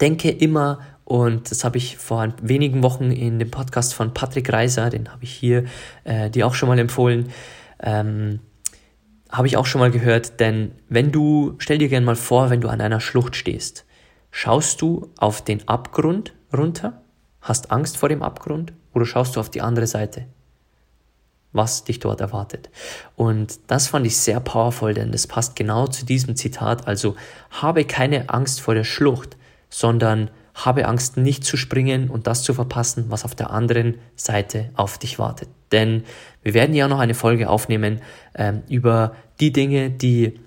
denke 0.00 0.30
immer 0.30 0.80
und 1.04 1.50
das 1.50 1.64
habe 1.64 1.76
ich 1.76 1.96
vor 1.96 2.32
wenigen 2.40 2.82
Wochen 2.82 3.10
in 3.10 3.38
dem 3.38 3.50
Podcast 3.50 3.94
von 3.94 4.14
Patrick 4.14 4.52
Reiser, 4.52 4.90
den 4.90 5.10
habe 5.10 5.24
ich 5.24 5.32
hier 5.32 5.64
äh, 6.04 6.30
dir 6.30 6.46
auch 6.46 6.54
schon 6.54 6.68
mal 6.68 6.78
empfohlen, 6.78 7.30
ähm, 7.80 8.40
habe 9.30 9.46
ich 9.46 9.56
auch 9.56 9.66
schon 9.66 9.80
mal 9.80 9.90
gehört, 9.90 10.40
denn 10.40 10.72
wenn 10.88 11.12
du, 11.12 11.56
stell 11.58 11.78
dir 11.78 11.88
gerne 11.88 12.06
mal 12.06 12.16
vor, 12.16 12.50
wenn 12.50 12.60
du 12.60 12.68
an 12.68 12.80
einer 12.80 13.00
Schlucht 13.00 13.36
stehst, 13.36 13.84
schaust 14.30 14.80
du 14.80 15.10
auf 15.18 15.42
den 15.42 15.68
Abgrund 15.68 16.34
runter, 16.52 17.02
hast 17.40 17.70
Angst 17.70 17.96
vor 17.96 18.08
dem 18.08 18.22
Abgrund? 18.22 18.72
Oder 18.94 19.06
schaust 19.06 19.36
du 19.36 19.40
auf 19.40 19.50
die 19.50 19.60
andere 19.60 19.86
Seite, 19.86 20.26
was 21.52 21.84
dich 21.84 21.98
dort 21.98 22.20
erwartet. 22.20 22.70
Und 23.16 23.58
das 23.66 23.88
fand 23.88 24.06
ich 24.06 24.16
sehr 24.16 24.40
powerful, 24.40 24.94
denn 24.94 25.12
das 25.12 25.26
passt 25.26 25.56
genau 25.56 25.86
zu 25.86 26.06
diesem 26.06 26.36
Zitat, 26.36 26.86
also 26.86 27.16
habe 27.50 27.84
keine 27.84 28.28
Angst 28.30 28.60
vor 28.60 28.74
der 28.74 28.84
Schlucht, 28.84 29.36
sondern 29.68 30.30
habe 30.54 30.86
Angst, 30.86 31.16
nicht 31.16 31.44
zu 31.44 31.56
springen 31.56 32.08
und 32.08 32.26
das 32.26 32.42
zu 32.42 32.54
verpassen, 32.54 33.06
was 33.08 33.24
auf 33.24 33.34
der 33.34 33.50
anderen 33.50 33.96
Seite 34.16 34.70
auf 34.74 34.98
dich 34.98 35.18
wartet. 35.18 35.48
Denn 35.72 36.04
wir 36.42 36.54
werden 36.54 36.74
ja 36.74 36.86
noch 36.88 37.00
eine 37.00 37.14
Folge 37.14 37.50
aufnehmen 37.50 38.00
ähm, 38.34 38.62
über 38.68 39.16
die 39.40 39.52
Dinge, 39.52 39.90
die 39.90 40.38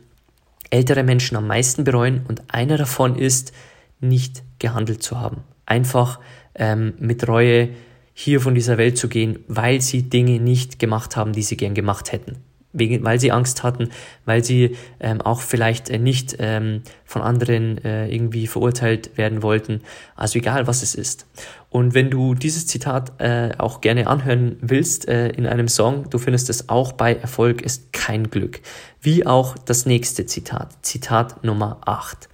ältere 0.70 1.04
Menschen 1.04 1.38
am 1.38 1.48
meisten 1.48 1.84
bereuen 1.84 2.26
und 2.28 2.44
einer 2.48 2.78
davon 2.78 3.16
ist, 3.16 3.52
nicht 4.00 4.44
gehandelt 4.60 5.04
zu 5.04 5.20
haben. 5.20 5.44
Einfach 5.66 6.20
ähm, 6.56 6.94
mit 7.00 7.28
Reue 7.28 7.70
hier 8.14 8.42
von 8.42 8.56
dieser 8.56 8.78
Welt 8.78 8.98
zu 8.98 9.10
gehen, 9.10 9.40
weil 9.48 9.82
sie 9.82 10.04
Dinge 10.04 10.40
nicht 10.40 10.80
gemacht 10.80 11.16
haben, 11.16 11.34
die 11.34 11.44
sie 11.44 11.58
gern 11.58 11.74
gemacht 11.74 12.12
hätten 12.12 12.47
wegen, 12.80 13.04
weil 13.04 13.20
sie 13.20 13.32
Angst 13.32 13.64
hatten, 13.64 13.90
weil 14.26 14.44
sie 14.44 14.76
ähm, 15.00 15.22
auch 15.22 15.42
vielleicht 15.42 15.90
äh, 15.90 15.98
nicht 16.00 16.36
ähm, 16.40 16.82
von 17.06 17.22
anderen 17.22 17.84
äh, 17.84 18.08
irgendwie 18.08 18.48
verurteilt 18.48 19.18
werden 19.18 19.44
wollten. 19.44 19.82
Also 20.16 20.40
egal, 20.40 20.68
was 20.68 20.84
es 20.84 20.96
ist. 20.96 21.26
Und 21.70 21.94
wenn 21.94 22.10
du 22.10 22.34
dieses 22.34 22.68
Zitat 22.68 23.20
äh, 23.20 23.52
auch 23.58 23.82
gerne 23.82 24.08
anhören 24.08 24.58
willst 24.62 25.08
äh, 25.08 25.30
in 25.30 25.46
einem 25.46 25.68
Song, 25.68 26.10
du 26.10 26.18
findest 26.18 26.50
es 26.50 26.70
auch 26.70 26.94
bei 26.94 27.14
Erfolg 27.16 27.62
ist 27.62 27.94
kein 27.94 28.30
Glück. 28.30 28.62
Wie 29.02 29.26
auch 29.26 29.58
das 29.58 29.86
nächste 29.86 30.26
Zitat, 30.26 30.74
Zitat 30.82 31.44
Nummer 31.44 31.82
8. 31.86 32.30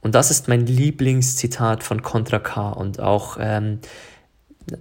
Und 0.00 0.14
das 0.14 0.30
ist 0.30 0.48
mein 0.48 0.66
Lieblingszitat 0.66 1.82
von 1.82 2.02
Contra 2.02 2.38
K. 2.38 2.70
Und 2.70 3.00
auch 3.00 3.36
ähm, 3.40 3.80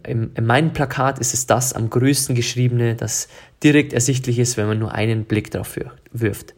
in, 0.04 0.32
in 0.34 0.46
meinem 0.46 0.74
Plakat 0.74 1.20
ist 1.20 1.34
es 1.34 1.46
das 1.46 1.74
am 1.74 1.90
größten 1.90 2.36
geschriebene, 2.36 2.96
das 2.96 3.28
direkt 3.64 3.94
ersichtlich 3.94 4.40
ist, 4.40 4.58
wenn 4.58 4.68
man 4.68 4.80
nur 4.80 4.94
einen 4.94 5.26
Blick 5.26 5.52
drauf 5.52 5.78
wirft. 6.12 6.54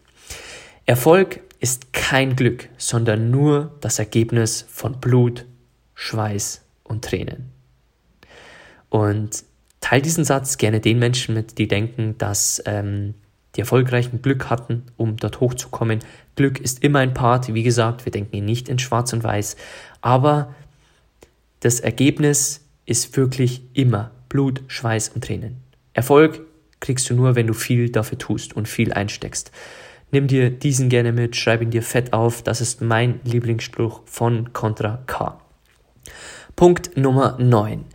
Erfolg 0.85 1.41
ist 1.59 1.93
kein 1.93 2.35
Glück, 2.35 2.69
sondern 2.77 3.31
nur 3.31 3.75
das 3.81 3.99
Ergebnis 3.99 4.65
von 4.69 4.99
Blut, 4.99 5.45
Schweiß 5.95 6.61
und 6.83 7.03
Tränen. 7.03 7.51
Und 8.89 9.43
teile 9.81 10.01
diesen 10.01 10.23
Satz 10.23 10.57
gerne 10.57 10.79
den 10.79 10.99
Menschen 10.99 11.35
mit, 11.35 11.57
die 11.57 11.67
denken, 11.67 12.17
dass 12.17 12.61
ähm, 12.65 13.13
die 13.55 13.61
Erfolgreichen 13.61 14.21
Glück 14.21 14.49
hatten, 14.49 14.83
um 14.97 15.17
dort 15.17 15.39
hochzukommen. 15.39 15.99
Glück 16.35 16.59
ist 16.59 16.83
immer 16.83 16.99
ein 16.99 17.13
Part, 17.13 17.53
wie 17.53 17.63
gesagt, 17.63 18.05
wir 18.05 18.11
denken 18.11 18.45
nicht 18.45 18.69
in 18.69 18.79
Schwarz 18.79 19.13
und 19.13 19.23
Weiß, 19.23 19.57
aber 20.01 20.53
das 21.59 21.79
Ergebnis 21.79 22.61
ist 22.89 23.15
wirklich 23.15 23.61
immer 23.73 24.11
Blut, 24.29 24.63
Schweiß 24.67 25.09
und 25.09 25.23
Tränen. 25.23 25.57
Erfolg 25.93 26.41
kriegst 26.79 27.09
du 27.09 27.13
nur, 27.13 27.35
wenn 27.35 27.47
du 27.47 27.53
viel 27.53 27.89
dafür 27.89 28.17
tust 28.17 28.55
und 28.55 28.67
viel 28.67 28.93
einsteckst. 28.93 29.51
Nimm 30.11 30.27
dir 30.27 30.49
diesen 30.49 30.89
gerne 30.89 31.11
mit, 31.11 31.35
schreib 31.35 31.61
ihn 31.61 31.69
dir 31.69 31.83
fett 31.83 32.13
auf. 32.13 32.41
Das 32.41 32.61
ist 32.61 32.81
mein 32.81 33.19
Lieblingsspruch 33.23 34.01
von 34.05 34.53
Contra 34.53 35.03
K. 35.05 35.39
Punkt 36.55 36.97
Nummer 36.97 37.37
9. 37.39 37.85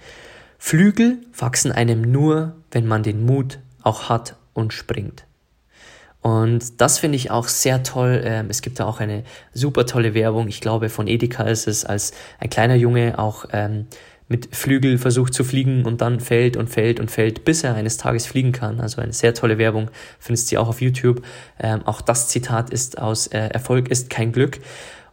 Flügel 0.59 1.19
wachsen 1.37 1.73
einem 1.73 2.03
nur, 2.03 2.57
wenn 2.71 2.87
man 2.87 3.03
den 3.03 3.27
Mut 3.27 3.59
auch 3.83 4.09
hat 4.09 4.37
und 4.53 4.73
springt. 4.73 5.27
Und 6.25 6.81
das 6.81 7.01
finde 7.01 7.17
ich 7.17 7.31
auch 7.31 7.49
sehr 7.49 7.83
toll. 7.83 8.23
Ähm, 8.25 8.47
es 8.49 8.63
gibt 8.63 8.81
da 8.81 8.87
auch 8.87 8.99
eine 8.99 9.25
super 9.53 9.85
tolle 9.85 10.15
Werbung. 10.15 10.49
Ich 10.49 10.63
glaube, 10.63 10.89
von 10.89 11.07
Edeka 11.07 11.43
ist 11.43 11.69
es, 11.69 11.85
als 11.85 12.13
ein 12.39 12.49
kleiner 12.49 12.77
Junge 12.77 13.19
auch 13.19 13.45
ähm, 13.53 13.89
mit 14.29 14.55
Flügel 14.57 14.99
versucht 14.99 15.35
zu 15.35 15.45
fliegen 15.45 15.85
und 15.85 16.01
dann 16.01 16.19
fällt 16.21 16.57
und 16.57 16.71
fällt 16.71 16.99
und 16.99 17.11
fällt, 17.11 17.45
bis 17.45 17.63
er 17.63 17.75
eines 17.75 17.99
Tages 17.99 18.27
fliegen 18.27 18.53
kann. 18.53 18.81
Also 18.81 19.01
eine 19.01 19.13
sehr 19.13 19.35
tolle 19.35 19.59
Werbung, 19.59 19.91
findest 20.19 20.51
du 20.51 20.61
auch 20.61 20.69
auf 20.69 20.81
YouTube. 20.81 21.23
Ähm, 21.61 21.83
auch 21.85 22.01
das 22.01 22.29
Zitat 22.29 22.71
ist 22.71 22.99
aus 22.99 23.27
äh, 23.29 23.39
Erfolg 23.49 23.89
ist 23.89 24.11
kein 24.11 24.33
Glück. 24.33 24.61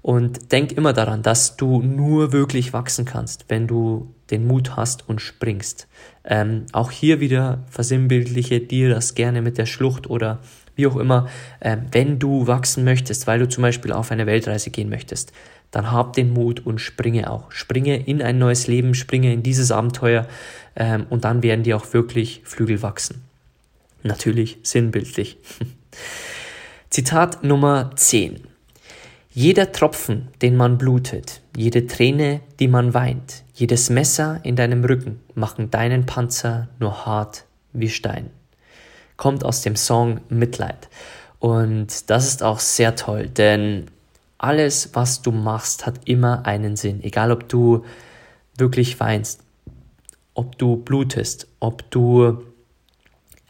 Und 0.01 0.51
denk 0.51 0.71
immer 0.71 0.93
daran, 0.93 1.21
dass 1.21 1.57
du 1.57 1.81
nur 1.81 2.31
wirklich 2.31 2.73
wachsen 2.73 3.05
kannst, 3.05 3.45
wenn 3.49 3.67
du 3.67 4.15
den 4.31 4.47
Mut 4.47 4.75
hast 4.75 5.07
und 5.07 5.21
springst. 5.21 5.87
Ähm, 6.23 6.65
auch 6.71 6.89
hier 6.89 7.19
wieder 7.19 7.65
versinnbildliche 7.69 8.61
dir 8.61 8.89
das 8.89 9.13
gerne 9.13 9.43
mit 9.43 9.59
der 9.59 9.67
Schlucht 9.67 10.09
oder 10.09 10.39
wie 10.75 10.87
auch 10.87 10.95
immer. 10.95 11.27
Ähm, 11.59 11.85
wenn 11.91 12.17
du 12.17 12.47
wachsen 12.47 12.83
möchtest, 12.83 13.27
weil 13.27 13.39
du 13.39 13.47
zum 13.47 13.61
Beispiel 13.61 13.91
auf 13.91 14.11
eine 14.11 14.25
Weltreise 14.25 14.71
gehen 14.71 14.89
möchtest, 14.89 15.33
dann 15.71 15.91
hab 15.91 16.13
den 16.13 16.33
Mut 16.33 16.65
und 16.65 16.79
springe 16.79 17.31
auch. 17.31 17.51
Springe 17.51 18.05
in 18.05 18.21
ein 18.21 18.37
neues 18.37 18.67
Leben, 18.67 18.93
springe 18.93 19.33
in 19.33 19.41
dieses 19.41 19.71
Abenteuer 19.71 20.27
ähm, 20.75 21.07
und 21.09 21.23
dann 21.23 21.43
werden 21.43 21.63
dir 21.63 21.77
auch 21.77 21.93
wirklich 21.93 22.41
Flügel 22.43 22.81
wachsen. 22.81 23.23
Natürlich 24.03 24.59
sinnbildlich. 24.63 25.37
Zitat 26.89 27.43
Nummer 27.43 27.91
10. 27.95 28.41
Jeder 29.33 29.71
Tropfen, 29.71 30.27
den 30.41 30.57
man 30.57 30.77
blutet, 30.77 31.41
jede 31.55 31.87
Träne, 31.87 32.41
die 32.59 32.67
man 32.67 32.93
weint, 32.93 33.43
jedes 33.53 33.89
Messer 33.89 34.41
in 34.43 34.57
deinem 34.57 34.83
Rücken 34.83 35.21
machen 35.35 35.71
deinen 35.71 36.05
Panzer 36.05 36.67
nur 36.79 37.05
hart 37.05 37.45
wie 37.71 37.89
Stein. 37.89 38.29
Kommt 39.15 39.45
aus 39.45 39.61
dem 39.61 39.77
Song 39.77 40.19
Mitleid. 40.27 40.89
Und 41.39 42.09
das 42.09 42.27
ist 42.27 42.43
auch 42.43 42.59
sehr 42.59 42.95
toll, 42.97 43.29
denn 43.29 43.85
alles, 44.41 44.89
was 44.93 45.21
du 45.21 45.31
machst, 45.31 45.85
hat 45.85 46.01
immer 46.05 46.45
einen 46.45 46.75
Sinn. 46.75 47.03
Egal, 47.03 47.31
ob 47.31 47.47
du 47.47 47.85
wirklich 48.57 48.99
weinst, 48.99 49.43
ob 50.33 50.57
du 50.57 50.77
blutest, 50.77 51.47
ob 51.59 51.89
du 51.91 52.43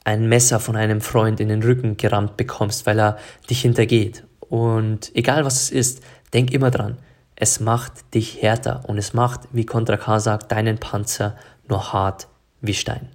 ein 0.03 0.27
Messer 0.27 0.59
von 0.59 0.75
einem 0.75 0.99
Freund 0.99 1.39
in 1.39 1.47
den 1.47 1.63
Rücken 1.63 1.95
gerammt 1.95 2.35
bekommst, 2.37 2.85
weil 2.85 2.99
er 2.99 3.17
dich 3.49 3.61
hintergeht. 3.61 4.25
Und 4.39 5.15
egal 5.15 5.45
was 5.45 5.63
es 5.63 5.71
ist, 5.71 6.03
denk 6.33 6.51
immer 6.51 6.71
dran, 6.71 6.97
es 7.35 7.59
macht 7.59 8.13
dich 8.13 8.41
härter 8.41 8.83
und 8.87 8.97
es 8.97 9.13
macht, 9.13 9.41
wie 9.51 9.65
Contra 9.65 9.97
K 9.97 10.19
sagt, 10.19 10.51
deinen 10.51 10.77
Panzer 10.77 11.35
nur 11.67 11.93
hart 11.93 12.27
wie 12.59 12.73
Stein. 12.73 13.09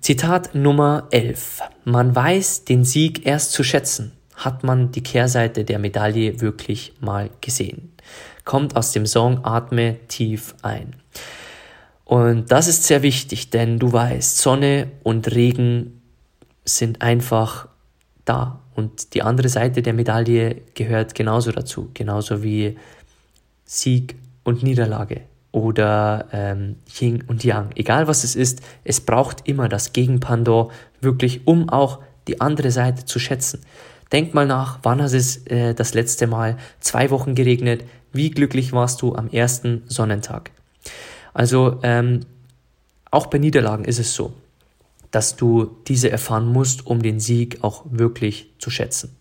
Zitat 0.00 0.54
Nummer 0.54 1.08
11. 1.10 1.62
Man 1.84 2.14
weiß 2.14 2.64
den 2.64 2.84
Sieg 2.84 3.26
erst 3.26 3.52
zu 3.52 3.64
schätzen, 3.64 4.15
hat 4.36 4.62
man 4.62 4.92
die 4.92 5.02
Kehrseite 5.02 5.64
der 5.64 5.78
Medaille 5.78 6.40
wirklich 6.40 6.92
mal 7.00 7.30
gesehen. 7.40 7.92
Kommt 8.44 8.76
aus 8.76 8.92
dem 8.92 9.06
Song 9.06 9.44
Atme 9.44 9.96
tief 10.08 10.54
ein. 10.62 10.94
Und 12.04 12.52
das 12.52 12.68
ist 12.68 12.84
sehr 12.84 13.02
wichtig, 13.02 13.50
denn 13.50 13.78
du 13.78 13.92
weißt, 13.92 14.38
Sonne 14.38 14.92
und 15.02 15.34
Regen 15.34 16.00
sind 16.64 17.02
einfach 17.02 17.68
da. 18.24 18.60
Und 18.74 19.14
die 19.14 19.22
andere 19.22 19.48
Seite 19.48 19.82
der 19.82 19.94
Medaille 19.94 20.62
gehört 20.74 21.14
genauso 21.14 21.50
dazu, 21.50 21.90
genauso 21.94 22.42
wie 22.42 22.76
Sieg 23.64 24.14
und 24.44 24.62
Niederlage 24.62 25.22
oder 25.50 26.26
ähm, 26.32 26.76
Yin 27.00 27.24
und 27.26 27.42
Yang. 27.42 27.70
Egal 27.74 28.06
was 28.06 28.22
es 28.22 28.36
ist, 28.36 28.60
es 28.84 29.00
braucht 29.00 29.48
immer 29.48 29.68
das 29.68 29.92
Gegenpandor 29.94 30.70
wirklich, 31.00 31.46
um 31.46 31.70
auch 31.70 32.00
die 32.28 32.40
andere 32.40 32.70
Seite 32.70 33.06
zu 33.06 33.18
schätzen. 33.18 33.60
Denk 34.12 34.34
mal 34.34 34.46
nach, 34.46 34.78
wann 34.82 35.02
hat 35.02 35.12
es 35.12 35.46
äh, 35.46 35.74
das 35.74 35.94
letzte 35.94 36.26
Mal 36.26 36.58
zwei 36.80 37.10
Wochen 37.10 37.34
geregnet? 37.34 37.84
Wie 38.12 38.30
glücklich 38.30 38.72
warst 38.72 39.02
du 39.02 39.14
am 39.14 39.28
ersten 39.28 39.82
Sonnentag? 39.86 40.50
Also 41.34 41.80
ähm, 41.82 42.20
auch 43.10 43.26
bei 43.26 43.38
Niederlagen 43.38 43.84
ist 43.84 43.98
es 43.98 44.14
so, 44.14 44.32
dass 45.10 45.36
du 45.36 45.76
diese 45.86 46.10
erfahren 46.10 46.46
musst, 46.46 46.86
um 46.86 47.02
den 47.02 47.20
Sieg 47.20 47.58
auch 47.62 47.84
wirklich 47.90 48.50
zu 48.58 48.70
schätzen. 48.70 49.16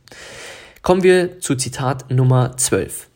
Kommen 0.82 1.04
wir 1.04 1.40
zu 1.40 1.56
Zitat 1.56 2.12
Nummer 2.12 2.58
12. 2.58 3.10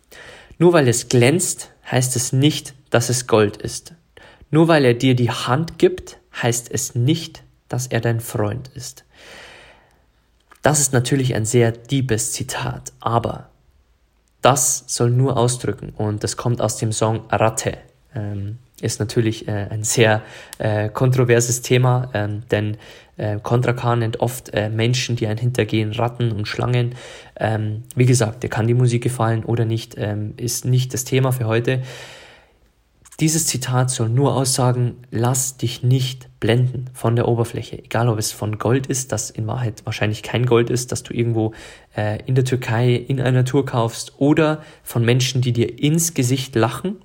Nur 0.57 0.73
weil 0.73 0.87
es 0.87 1.07
glänzt, 1.07 1.69
heißt 1.89 2.15
es 2.15 2.33
nicht, 2.33 2.73
dass 2.89 3.09
es 3.09 3.27
Gold 3.27 3.57
ist. 3.57 3.93
Nur 4.51 4.67
weil 4.67 4.85
er 4.85 4.95
dir 4.95 5.15
die 5.15 5.29
Hand 5.29 5.77
gibt, 5.77 6.17
heißt 6.41 6.71
es 6.71 6.95
nicht, 6.95 7.43
dass 7.67 7.87
er 7.87 8.01
dein 8.01 8.19
Freund 8.19 8.69
ist. 8.73 9.05
Das 10.61 10.79
ist 10.79 10.93
natürlich 10.93 11.35
ein 11.35 11.45
sehr 11.45 11.71
diebes 11.71 12.33
Zitat, 12.33 12.91
aber 12.99 13.49
das 14.41 14.83
soll 14.87 15.09
nur 15.09 15.37
ausdrücken 15.37 15.93
und 15.97 16.23
das 16.23 16.37
kommt 16.37 16.61
aus 16.61 16.77
dem 16.77 16.91
Song 16.91 17.21
Ratte. 17.29 17.77
Ähm, 18.15 18.57
ist 18.81 18.99
natürlich 18.99 19.47
äh, 19.47 19.67
ein 19.69 19.83
sehr 19.83 20.21
äh, 20.57 20.89
kontroverses 20.89 21.61
Thema, 21.61 22.09
ähm, 22.13 22.43
denn 22.49 22.77
äh, 23.17 23.37
Contra 23.41 23.73
K 23.73 23.97
nennt 23.97 24.21
oft 24.21 24.53
äh, 24.53 24.69
Menschen, 24.69 25.15
die 25.15 25.27
einen 25.27 25.37
hintergehen, 25.37 25.91
Ratten 25.91 26.31
und 26.31 26.47
Schlangen. 26.47 26.95
Ähm, 27.37 27.83
wie 27.95 28.05
gesagt, 28.05 28.43
der 28.43 28.49
kann 28.49 28.67
die 28.67 28.73
Musik 28.73 29.03
gefallen 29.03 29.43
oder 29.43 29.65
nicht, 29.65 29.95
ähm, 29.97 30.33
ist 30.37 30.65
nicht 30.65 30.93
das 30.93 31.03
Thema 31.03 31.31
für 31.31 31.45
heute. 31.45 31.81
Dieses 33.19 33.47
Zitat 33.47 33.91
soll 33.91 34.07
nur 34.07 34.33
aussagen, 34.33 34.95
lass 35.11 35.57
dich 35.57 35.83
nicht 35.83 36.29
blenden 36.39 36.85
von 36.93 37.17
der 37.17 37.27
Oberfläche. 37.27 37.77
Egal 37.77 38.07
ob 38.07 38.17
es 38.17 38.31
von 38.31 38.57
Gold 38.57 38.87
ist, 38.87 39.11
das 39.11 39.29
in 39.29 39.45
Wahrheit 39.45 39.81
wahrscheinlich 39.85 40.23
kein 40.23 40.45
Gold 40.45 40.69
ist, 40.69 40.93
das 40.93 41.03
du 41.03 41.13
irgendwo 41.13 41.53
äh, 41.97 42.23
in 42.25 42.35
der 42.35 42.45
Türkei 42.45 42.93
in 42.93 43.19
einer 43.19 43.43
Tour 43.43 43.65
kaufst, 43.65 44.13
oder 44.19 44.63
von 44.83 45.03
Menschen, 45.03 45.41
die 45.41 45.51
dir 45.51 45.79
ins 45.83 46.13
Gesicht 46.13 46.55
lachen, 46.55 46.95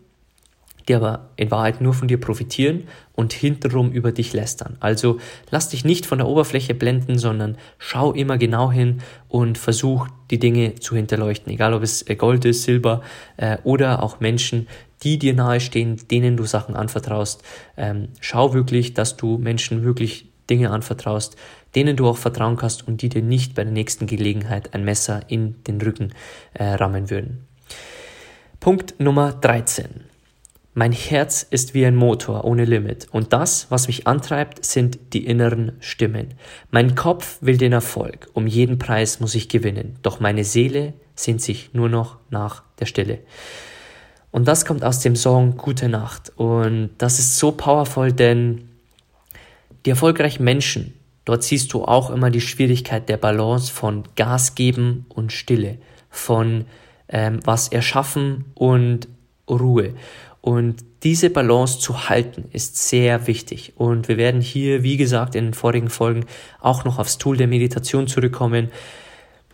die 0.89 0.95
aber 0.95 1.31
in 1.37 1.51
Wahrheit 1.51 1.81
nur 1.81 1.95
von 1.95 2.09
dir 2.09 2.21
profitieren 2.21 2.85
und 3.15 3.33
hinterrum 3.33 3.93
über 3.93 4.13
dich 4.13 4.33
lästern. 4.33 4.77
Also 4.81 5.19
lass 5.51 5.69
dich 5.69 5.85
nicht 5.85 6.07
von 6.07 6.19
der 6.19 6.27
Oberfläche 6.27 6.75
blenden, 6.75 7.19
sondern 7.19 7.57
schau 7.79 8.13
immer 8.13 8.39
genau 8.39 8.71
hin 8.71 9.01
und 9.29 9.59
versuch 9.59 10.09
die 10.31 10.39
Dinge 10.39 10.75
zu 10.77 10.97
hinterleuchten. 10.97 11.53
Egal 11.53 11.75
ob 11.75 11.83
es 11.83 12.03
äh, 12.03 12.17
Gold 12.17 12.45
ist, 12.45 12.65
Silber 12.65 13.03
äh, 13.37 13.59
oder 13.65 14.03
auch 14.03 14.21
Menschen, 14.21 14.69
die 15.03 15.19
dir 15.19 15.35
nahestehen, 15.35 16.01
denen 16.11 16.37
du 16.37 16.45
Sachen 16.45 16.77
anvertraust. 16.77 17.43
Ähm, 17.77 18.09
schau 18.21 18.55
wirklich, 18.55 18.95
dass 18.95 19.17
du 19.17 19.39
Menschen 19.39 19.85
wirklich 19.85 20.29
Dinge 20.49 20.71
anvertraust, 20.71 21.37
denen 21.75 21.97
du 21.97 22.09
auch 22.09 22.17
vertrauen 22.17 22.57
kannst 22.57 22.87
und 22.87 23.03
die 23.03 23.09
dir 23.09 23.23
nicht 23.23 23.55
bei 23.55 23.65
der 23.65 23.73
nächsten 23.73 24.07
Gelegenheit 24.07 24.75
ein 24.75 24.85
Messer 24.85 25.23
in 25.29 25.63
den 25.65 25.81
Rücken 25.81 26.13
äh, 26.55 26.65
rammen 26.65 27.11
würden. 27.11 27.47
Punkt 28.61 28.99
Nummer 28.99 29.33
13. 29.33 30.14
Mein 30.77 30.91
Herz 30.91 31.47
ist 31.49 31.73
wie 31.73 31.87
ein 31.87 31.95
Motor 31.95 32.45
ohne 32.45 32.65
Limit 32.65 33.07
und 33.13 33.33
das, 33.33 33.69
was 33.71 33.87
mich 33.87 34.09
antreibt, 34.09 34.65
sind 34.65 34.99
die 35.13 35.25
inneren 35.25 35.77
Stimmen. 35.79 36.35
Mein 36.73 36.97
Kopf 36.97 37.39
will 37.41 37.57
den 37.57 37.73
Erfolg, 37.73 38.29
um 38.33 38.49
jeden 38.49 38.77
Preis 38.81 39.21
muss 39.21 39.37
ich 39.37 39.49
gewinnen, 39.49 39.97
doch 40.03 40.19
meine 40.19 40.43
Seele 40.43 40.95
sehnt 41.15 41.41
sich 41.43 41.73
nur 41.75 41.89
noch 41.89 42.17
nach 42.29 42.65
der 42.81 42.87
Stille. 42.87 43.21
Und 44.33 44.49
das 44.49 44.65
kommt 44.65 44.85
aus 44.85 44.99
dem 44.99 45.15
Song 45.15 45.57
Gute 45.57 45.89
Nacht 45.89 46.33
und 46.35 46.91
das 46.99 47.21
ist 47.21 47.39
so 47.39 47.53
powerful, 47.53 48.13
denn 48.13 48.69
die 49.87 49.91
erfolgreichen 49.91 50.43
Menschen, 50.43 50.95
dort 51.25 51.45
siehst 51.45 51.73
du 51.73 51.85
auch 51.85 52.11
immer 52.11 52.33
die 52.33 52.41
Schwierigkeit 52.41 53.09
der 53.09 53.17
Balance 53.17 53.73
von 53.73 54.03
Gas 54.17 54.57
geben 54.57 55.07
und 55.09 55.33
Stille, 55.33 55.79
von 56.11 56.65
ähm, 57.09 57.39
was 57.45 57.69
erschaffen 57.69 58.47
und 58.55 59.07
Ruhe. 59.49 59.95
Und 60.45 60.85
diese 61.05 61.31
Balance 61.31 61.79
zu 61.79 62.11
halten 62.11 62.51
ist 62.53 62.77
sehr 62.77 63.27
wichtig. 63.27 63.73
Und 63.77 64.09
wir 64.09 64.19
werden 64.19 64.43
hier, 64.43 64.83
wie 64.83 64.99
gesagt, 64.99 65.35
in 65.37 65.47
den 65.47 65.55
vorigen 65.55 65.89
Folgen 65.89 66.27
auch 66.61 66.85
noch 66.85 66.99
aufs 66.99 67.17
Tool 67.17 67.39
der 67.39 67.47
Meditation 67.47 68.09
zurückkommen. 68.09 68.69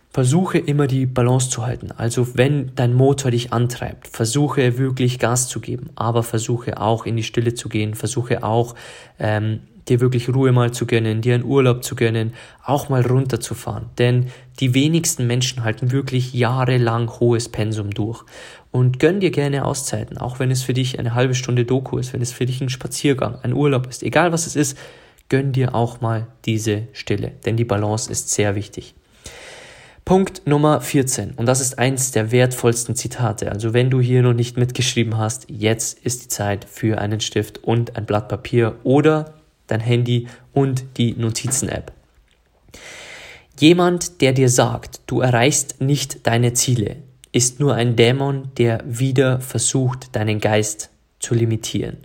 Versuche 0.09 0.57
immer 0.57 0.87
die 0.87 1.05
Balance 1.05 1.49
zu 1.49 1.65
halten. 1.65 1.93
Also 1.95 2.35
wenn 2.35 2.75
dein 2.75 2.93
Motor 2.93 3.31
dich 3.31 3.53
antreibt, 3.53 4.09
versuche 4.09 4.77
wirklich 4.77 5.17
Gas 5.17 5.47
zu 5.47 5.61
geben, 5.61 5.91
aber 5.95 6.23
versuche 6.23 6.81
auch 6.81 7.05
in 7.05 7.15
die 7.15 7.23
Stille 7.23 7.53
zu 7.53 7.69
gehen, 7.69 7.93
versuche 7.93 8.43
auch 8.43 8.75
ähm, 9.17 9.61
dir 9.87 9.99
wirklich 9.99 10.29
Ruhe 10.29 10.51
mal 10.51 10.71
zu 10.71 10.85
gönnen, 10.85 11.21
dir 11.21 11.35
einen 11.35 11.43
Urlaub 11.43 11.83
zu 11.83 11.95
gönnen, 11.95 12.33
auch 12.63 12.89
mal 12.89 13.05
runterzufahren. 13.05 13.89
Denn 13.97 14.27
die 14.59 14.73
wenigsten 14.73 15.27
Menschen 15.27 15.63
halten 15.63 15.91
wirklich 15.91 16.33
jahrelang 16.33 17.09
hohes 17.19 17.49
Pensum 17.49 17.91
durch. 17.91 18.23
Und 18.71 18.99
gönn 18.99 19.19
dir 19.19 19.31
gerne 19.31 19.65
Auszeiten, 19.65 20.17
auch 20.17 20.39
wenn 20.39 20.49
es 20.49 20.63
für 20.63 20.73
dich 20.73 20.97
eine 20.97 21.13
halbe 21.13 21.35
Stunde 21.35 21.65
Doku 21.65 21.97
ist, 21.97 22.13
wenn 22.13 22.21
es 22.21 22.31
für 22.31 22.45
dich 22.45 22.61
ein 22.61 22.69
Spaziergang, 22.69 23.37
ein 23.43 23.53
Urlaub 23.53 23.87
ist, 23.87 24.01
egal 24.01 24.31
was 24.31 24.47
es 24.47 24.55
ist, 24.55 24.77
gönn 25.27 25.51
dir 25.51 25.75
auch 25.75 25.99
mal 25.99 26.27
diese 26.45 26.87
Stille, 26.93 27.31
denn 27.45 27.57
die 27.57 27.65
Balance 27.65 28.11
ist 28.11 28.29
sehr 28.29 28.55
wichtig. 28.55 28.95
Punkt 30.03 30.45
Nummer 30.45 30.81
14, 30.81 31.35
und 31.37 31.45
das 31.45 31.61
ist 31.61 31.79
eins 31.79 32.11
der 32.11 32.31
wertvollsten 32.31 32.95
Zitate. 32.95 33.51
Also 33.51 33.73
wenn 33.73 33.89
du 33.89 34.01
hier 34.01 34.23
noch 34.23 34.33
nicht 34.33 34.57
mitgeschrieben 34.57 35.17
hast, 35.17 35.45
jetzt 35.47 35.99
ist 35.99 36.23
die 36.23 36.27
Zeit 36.27 36.65
für 36.65 36.97
einen 36.99 37.21
Stift 37.21 37.63
und 37.63 37.95
ein 37.95 38.05
Blatt 38.05 38.27
Papier 38.27 38.75
oder 38.83 39.33
dein 39.71 39.79
Handy 39.79 40.27
und 40.53 40.97
die 40.97 41.13
Notizen-App. 41.13 41.91
Jemand, 43.59 44.21
der 44.21 44.33
dir 44.33 44.49
sagt, 44.49 45.01
du 45.07 45.21
erreichst 45.21 45.81
nicht 45.81 46.25
deine 46.25 46.53
Ziele, 46.53 46.97
ist 47.31 47.59
nur 47.59 47.75
ein 47.75 47.95
Dämon, 47.95 48.49
der 48.57 48.83
wieder 48.85 49.39
versucht, 49.39 50.15
deinen 50.15 50.39
Geist 50.39 50.89
zu 51.19 51.33
limitieren. 51.33 51.97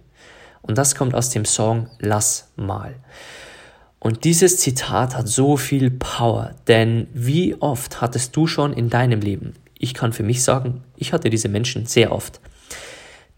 Und 0.63 0.79
das 0.79 0.95
kommt 0.95 1.15
aus 1.15 1.31
dem 1.31 1.45
Song 1.45 1.89
Lass 1.99 2.53
mal. 2.57 2.95
Und 3.99 4.25
dieses 4.25 4.59
Zitat 4.59 5.17
hat 5.17 5.29
so 5.29 5.57
viel 5.57 5.91
Power, 5.91 6.55
denn 6.69 7.09
wie 7.13 7.55
oft 7.55 8.01
hattest 8.01 8.37
du 8.37 8.47
schon 8.47 8.73
in 8.73 8.91
deinem 8.91 9.21
Leben, 9.21 9.55
ich 9.79 9.95
kann 9.95 10.13
für 10.13 10.23
mich 10.23 10.43
sagen, 10.43 10.85
ich 10.97 11.13
hatte 11.13 11.31
diese 11.31 11.49
Menschen 11.49 11.87
sehr 11.87 12.13
oft, 12.13 12.41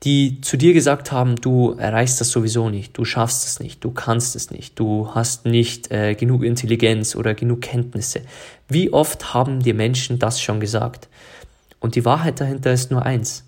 die 0.04 0.40
zu 0.40 0.56
dir 0.56 0.74
gesagt 0.74 1.11
haben, 1.11 1.37
du 1.37 1.72
erreichst 1.72 2.20
das 2.20 2.30
sowieso 2.30 2.68
nicht, 2.68 2.96
du 2.96 3.04
schaffst 3.04 3.44
es 3.46 3.61
nicht, 3.61 3.82
du 3.82 3.90
kannst 3.90 4.37
es 4.37 4.50
nicht, 4.50 4.78
du 4.78 5.12
hast 5.14 5.44
nicht 5.44 5.90
äh, 5.90 6.14
genug 6.14 6.44
Intelligenz 6.44 7.16
oder 7.16 7.34
genug 7.34 7.62
Kenntnisse. 7.62 8.22
Wie 8.68 8.92
oft 8.92 9.34
haben 9.34 9.61
dir 9.61 9.74
Menschen 9.74 10.18
das 10.18 10.40
schon 10.40 10.61
gesagt? 10.61 11.08
Und 11.80 11.96
die 11.96 12.04
Wahrheit 12.04 12.40
dahinter 12.40 12.72
ist 12.72 12.90
nur 12.90 13.04
eins. 13.04 13.44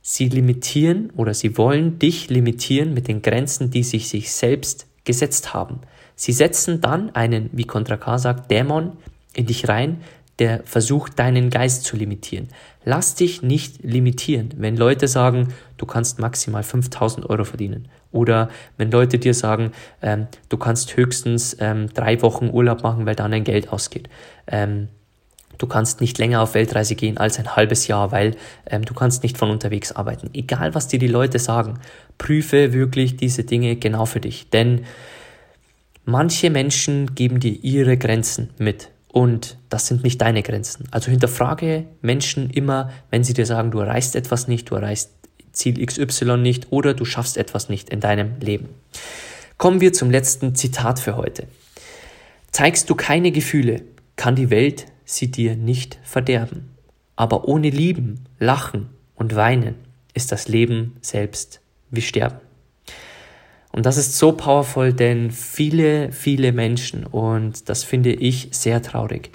Sie 0.00 0.28
limitieren 0.28 1.10
oder 1.16 1.34
sie 1.34 1.56
wollen 1.56 1.98
dich 1.98 2.28
limitieren 2.28 2.94
mit 2.94 3.08
den 3.08 3.22
Grenzen, 3.22 3.70
die 3.70 3.82
sich 3.82 4.08
sich 4.08 4.32
selbst 4.32 4.86
gesetzt 5.04 5.52
haben. 5.54 5.80
Sie 6.16 6.32
setzen 6.32 6.80
dann 6.80 7.14
einen, 7.14 7.50
wie 7.52 7.64
Contra 7.64 7.96
K 7.96 8.18
sagt, 8.18 8.50
Dämon 8.50 8.92
in 9.34 9.46
dich 9.46 9.68
rein, 9.68 10.02
der 10.38 10.62
versucht, 10.64 11.18
deinen 11.18 11.50
Geist 11.50 11.84
zu 11.84 11.96
limitieren. 11.96 12.48
Lass 12.84 13.14
dich 13.14 13.42
nicht 13.42 13.82
limitieren, 13.82 14.50
wenn 14.56 14.76
Leute 14.76 15.08
sagen, 15.08 15.48
du 15.76 15.86
kannst 15.86 16.18
maximal 16.18 16.62
5000 16.62 17.28
Euro 17.28 17.44
verdienen. 17.44 17.88
Oder 18.10 18.48
wenn 18.76 18.90
Leute 18.90 19.18
dir 19.18 19.34
sagen, 19.34 19.72
ähm, 20.02 20.28
du 20.48 20.56
kannst 20.56 20.96
höchstens 20.96 21.56
ähm, 21.60 21.88
drei 21.92 22.20
Wochen 22.22 22.50
Urlaub 22.50 22.82
machen, 22.82 23.06
weil 23.06 23.16
dann 23.16 23.32
dein 23.32 23.44
Geld 23.44 23.72
ausgeht. 23.72 24.08
Ähm, 24.46 24.88
du 25.58 25.66
kannst 25.66 26.00
nicht 26.00 26.18
länger 26.18 26.40
auf 26.42 26.54
Weltreise 26.54 26.94
gehen 26.94 27.16
als 27.18 27.38
ein 27.38 27.56
halbes 27.56 27.88
Jahr, 27.88 28.12
weil 28.12 28.36
ähm, 28.70 28.84
du 28.84 28.94
kannst 28.94 29.22
nicht 29.22 29.36
von 29.36 29.50
unterwegs 29.50 29.92
arbeiten. 29.92 30.30
Egal, 30.32 30.74
was 30.74 30.88
dir 30.88 30.98
die 30.98 31.08
Leute 31.08 31.38
sagen, 31.38 31.80
prüfe 32.18 32.72
wirklich 32.72 33.16
diese 33.16 33.44
Dinge 33.44 33.76
genau 33.76 34.06
für 34.06 34.20
dich. 34.20 34.48
Denn 34.50 34.84
manche 36.04 36.50
Menschen 36.50 37.14
geben 37.14 37.40
dir 37.40 37.64
ihre 37.64 37.96
Grenzen 37.96 38.50
mit. 38.58 38.90
Und 39.14 39.58
das 39.68 39.86
sind 39.86 40.02
nicht 40.02 40.20
deine 40.20 40.42
Grenzen. 40.42 40.88
Also 40.90 41.08
hinterfrage 41.08 41.86
Menschen 42.02 42.50
immer, 42.50 42.90
wenn 43.10 43.22
sie 43.22 43.32
dir 43.32 43.46
sagen, 43.46 43.70
du 43.70 43.78
erreichst 43.78 44.16
etwas 44.16 44.48
nicht, 44.48 44.68
du 44.68 44.74
erreichst 44.74 45.12
Ziel 45.52 45.86
XY 45.86 46.38
nicht 46.38 46.72
oder 46.72 46.94
du 46.94 47.04
schaffst 47.04 47.36
etwas 47.36 47.68
nicht 47.68 47.90
in 47.90 48.00
deinem 48.00 48.40
Leben. 48.40 48.70
Kommen 49.56 49.80
wir 49.80 49.92
zum 49.92 50.10
letzten 50.10 50.56
Zitat 50.56 50.98
für 50.98 51.16
heute. 51.16 51.46
Zeigst 52.50 52.90
du 52.90 52.96
keine 52.96 53.30
Gefühle, 53.30 53.82
kann 54.16 54.34
die 54.34 54.50
Welt 54.50 54.86
sie 55.04 55.30
dir 55.30 55.54
nicht 55.54 55.96
verderben. 56.02 56.70
Aber 57.14 57.46
ohne 57.46 57.70
Lieben, 57.70 58.24
Lachen 58.40 58.88
und 59.14 59.36
Weinen 59.36 59.76
ist 60.12 60.32
das 60.32 60.48
Leben 60.48 60.96
selbst 61.02 61.60
wie 61.92 62.02
Sterben. 62.02 62.40
Und 63.74 63.86
das 63.86 63.96
ist 63.96 64.16
so 64.16 64.30
powerful, 64.30 64.92
denn 64.92 65.32
viele, 65.32 66.12
viele 66.12 66.52
Menschen, 66.52 67.04
und 67.04 67.68
das 67.68 67.82
finde 67.82 68.12
ich 68.12 68.50
sehr 68.52 68.80
traurig, 68.80 69.32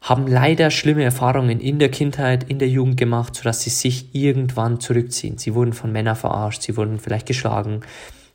haben 0.00 0.28
leider 0.28 0.70
schlimme 0.70 1.02
Erfahrungen 1.02 1.58
in 1.58 1.80
der 1.80 1.88
Kindheit, 1.90 2.44
in 2.48 2.60
der 2.60 2.68
Jugend 2.68 2.98
gemacht, 2.98 3.34
sodass 3.34 3.62
sie 3.62 3.70
sich 3.70 4.14
irgendwann 4.14 4.78
zurückziehen. 4.78 5.38
Sie 5.38 5.56
wurden 5.56 5.72
von 5.72 5.90
Männern 5.90 6.14
verarscht, 6.14 6.62
sie 6.62 6.76
wurden 6.76 7.00
vielleicht 7.00 7.26
geschlagen, 7.26 7.80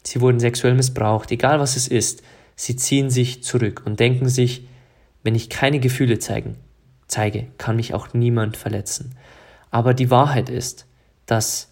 sie 0.03 0.19
wurden 0.19 0.41
sexuell 0.41 0.73
missbraucht, 0.73 1.31
egal 1.31 1.61
was 1.61 1.77
es 1.77 1.87
ist. 1.87 2.21
Sie 2.57 2.75
ziehen 2.75 3.09
sich 3.09 3.43
zurück 3.43 3.83
und 3.85 4.01
denken 4.01 4.27
sich, 4.27 4.67
wenn 5.23 5.35
ich 5.35 5.49
keine 5.49 5.79
Gefühle 5.79 6.19
zeigen, 6.19 6.57
zeige, 7.07 7.47
kann 7.57 7.77
mich 7.77 7.93
auch 7.93 8.13
niemand 8.13 8.57
verletzen. 8.57 9.15
Aber 9.71 9.93
die 9.93 10.11
Wahrheit 10.11 10.49
ist, 10.49 10.85
dass 11.25 11.71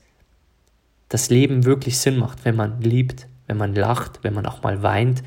das 1.10 1.30
Leben 1.30 1.66
wirklich 1.66 1.98
Sinn 2.00 2.18
macht, 2.18 2.46
wenn 2.46 2.56
man 2.56 2.82
liebt, 2.82 3.28
wenn 3.48 3.58
man 3.58 3.76
lacht, 3.76 4.20
wenn 4.24 4.34
man 4.34 4.46
auch 4.46 4.64
mal 4.64 4.82
weint, 4.84 5.24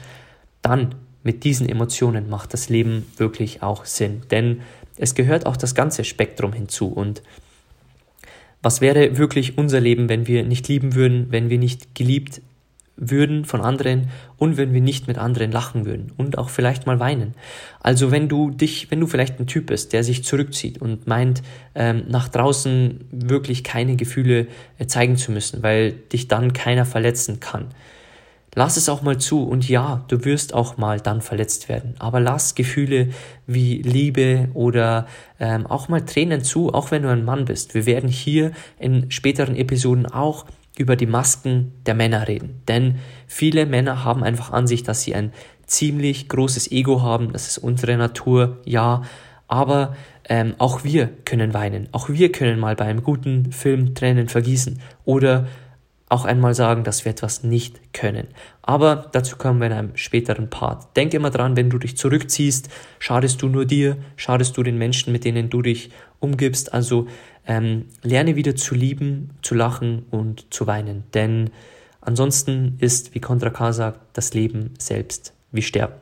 dann 0.62 0.94
mit 1.22 1.44
diesen 1.44 1.68
Emotionen 1.68 2.28
macht 2.28 2.52
das 2.52 2.68
Leben 2.68 3.06
wirklich 3.16 3.62
auch 3.62 3.84
Sinn. 3.84 4.22
Denn 4.30 4.62
es 4.96 5.14
gehört 5.14 5.46
auch 5.46 5.56
das 5.56 5.74
ganze 5.74 6.04
Spektrum 6.04 6.52
hinzu. 6.52 6.88
Und 6.88 7.22
was 8.62 8.80
wäre 8.80 9.18
wirklich 9.18 9.56
unser 9.56 9.80
Leben, 9.80 10.08
wenn 10.08 10.26
wir 10.26 10.42
nicht 10.42 10.68
lieben 10.68 10.94
würden, 10.94 11.26
wenn 11.30 11.50
wir 11.50 11.58
nicht 11.58 11.94
geliebt 11.94 12.40
würden 12.98 13.44
von 13.44 13.60
anderen 13.60 14.10
und 14.36 14.56
wenn 14.56 14.72
wir 14.74 14.80
nicht 14.80 15.06
mit 15.06 15.18
anderen 15.18 15.52
lachen 15.52 15.86
würden 15.86 16.12
und 16.16 16.36
auch 16.36 16.50
vielleicht 16.50 16.86
mal 16.86 17.00
weinen. 17.00 17.34
Also 17.80 18.10
wenn 18.10 18.28
du 18.28 18.50
dich, 18.50 18.90
wenn 18.90 19.00
du 19.00 19.06
vielleicht 19.06 19.38
ein 19.40 19.46
Typ 19.46 19.66
bist, 19.66 19.92
der 19.92 20.04
sich 20.04 20.24
zurückzieht 20.24 20.82
und 20.82 21.06
meint, 21.06 21.42
ähm, 21.74 22.04
nach 22.08 22.28
draußen 22.28 23.04
wirklich 23.10 23.64
keine 23.64 23.96
Gefühle 23.96 24.48
äh, 24.78 24.86
zeigen 24.86 25.16
zu 25.16 25.32
müssen, 25.32 25.62
weil 25.62 25.92
dich 25.92 26.28
dann 26.28 26.52
keiner 26.52 26.84
verletzen 26.84 27.40
kann. 27.40 27.68
Lass 28.54 28.76
es 28.76 28.88
auch 28.88 29.02
mal 29.02 29.18
zu 29.18 29.44
und 29.44 29.68
ja, 29.68 30.04
du 30.08 30.24
wirst 30.24 30.52
auch 30.52 30.78
mal 30.78 31.00
dann 31.00 31.20
verletzt 31.20 31.68
werden. 31.68 31.94
Aber 31.98 32.18
lass 32.18 32.56
Gefühle 32.56 33.10
wie 33.46 33.82
Liebe 33.82 34.48
oder 34.54 35.06
ähm, 35.38 35.66
auch 35.66 35.88
mal 35.88 36.04
Tränen 36.04 36.42
zu, 36.42 36.74
auch 36.74 36.90
wenn 36.90 37.02
du 37.02 37.08
ein 37.08 37.24
Mann 37.24 37.44
bist. 37.44 37.74
Wir 37.74 37.86
werden 37.86 38.08
hier 38.08 38.50
in 38.80 39.10
späteren 39.10 39.54
Episoden 39.54 40.06
auch 40.06 40.46
über 40.78 40.96
die 40.96 41.06
Masken 41.06 41.72
der 41.86 41.94
Männer 41.94 42.28
reden. 42.28 42.62
Denn 42.68 42.96
viele 43.26 43.66
Männer 43.66 44.04
haben 44.04 44.22
einfach 44.22 44.52
an 44.52 44.66
sich, 44.66 44.82
dass 44.82 45.02
sie 45.02 45.14
ein 45.14 45.32
ziemlich 45.66 46.28
großes 46.28 46.70
Ego 46.72 47.02
haben. 47.02 47.32
Das 47.32 47.48
ist 47.48 47.58
unsere 47.58 47.96
Natur, 47.96 48.58
ja. 48.64 49.02
Aber 49.46 49.96
ähm, 50.28 50.54
auch 50.58 50.84
wir 50.84 51.08
können 51.24 51.54
weinen. 51.54 51.88
Auch 51.92 52.08
wir 52.08 52.32
können 52.32 52.58
mal 52.58 52.76
bei 52.76 52.84
einem 52.84 53.02
guten 53.02 53.52
Film 53.52 53.94
Tränen 53.94 54.28
vergießen. 54.28 54.80
Oder 55.04 55.46
auch 56.08 56.24
einmal 56.24 56.54
sagen, 56.54 56.84
dass 56.84 57.04
wir 57.04 57.10
etwas 57.12 57.42
nicht 57.42 57.92
können. 57.92 58.28
Aber 58.62 59.08
dazu 59.12 59.36
kommen 59.36 59.60
wir 59.60 59.66
in 59.66 59.72
einem 59.72 59.96
späteren 59.96 60.48
Part. 60.48 60.96
Denk 60.96 61.14
immer 61.14 61.30
dran, 61.30 61.56
wenn 61.56 61.70
du 61.70 61.78
dich 61.78 61.96
zurückziehst, 61.96 62.68
schadest 62.98 63.42
du 63.42 63.48
nur 63.48 63.66
dir, 63.66 63.96
schadest 64.16 64.56
du 64.56 64.62
den 64.62 64.78
Menschen, 64.78 65.12
mit 65.12 65.24
denen 65.24 65.50
du 65.50 65.62
dich 65.62 65.90
umgibst. 66.20 66.72
Also 66.72 67.06
ähm, 67.46 67.86
lerne 68.02 68.36
wieder 68.36 68.56
zu 68.56 68.74
lieben, 68.74 69.30
zu 69.42 69.54
lachen 69.54 70.06
und 70.10 70.52
zu 70.52 70.66
weinen. 70.66 71.04
Denn 71.14 71.50
ansonsten 72.00 72.76
ist, 72.78 73.14
wie 73.14 73.20
Contra 73.20 73.50
K 73.50 73.72
sagt, 73.72 74.00
das 74.14 74.34
Leben 74.34 74.74
selbst 74.78 75.34
wie 75.52 75.62
Sterben. 75.62 75.94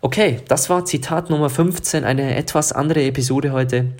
Okay, 0.00 0.40
das 0.48 0.68
war 0.68 0.84
Zitat 0.84 1.30
Nummer 1.30 1.48
15, 1.48 2.02
eine 2.02 2.34
etwas 2.34 2.72
andere 2.72 3.04
Episode 3.04 3.52
heute. 3.52 3.92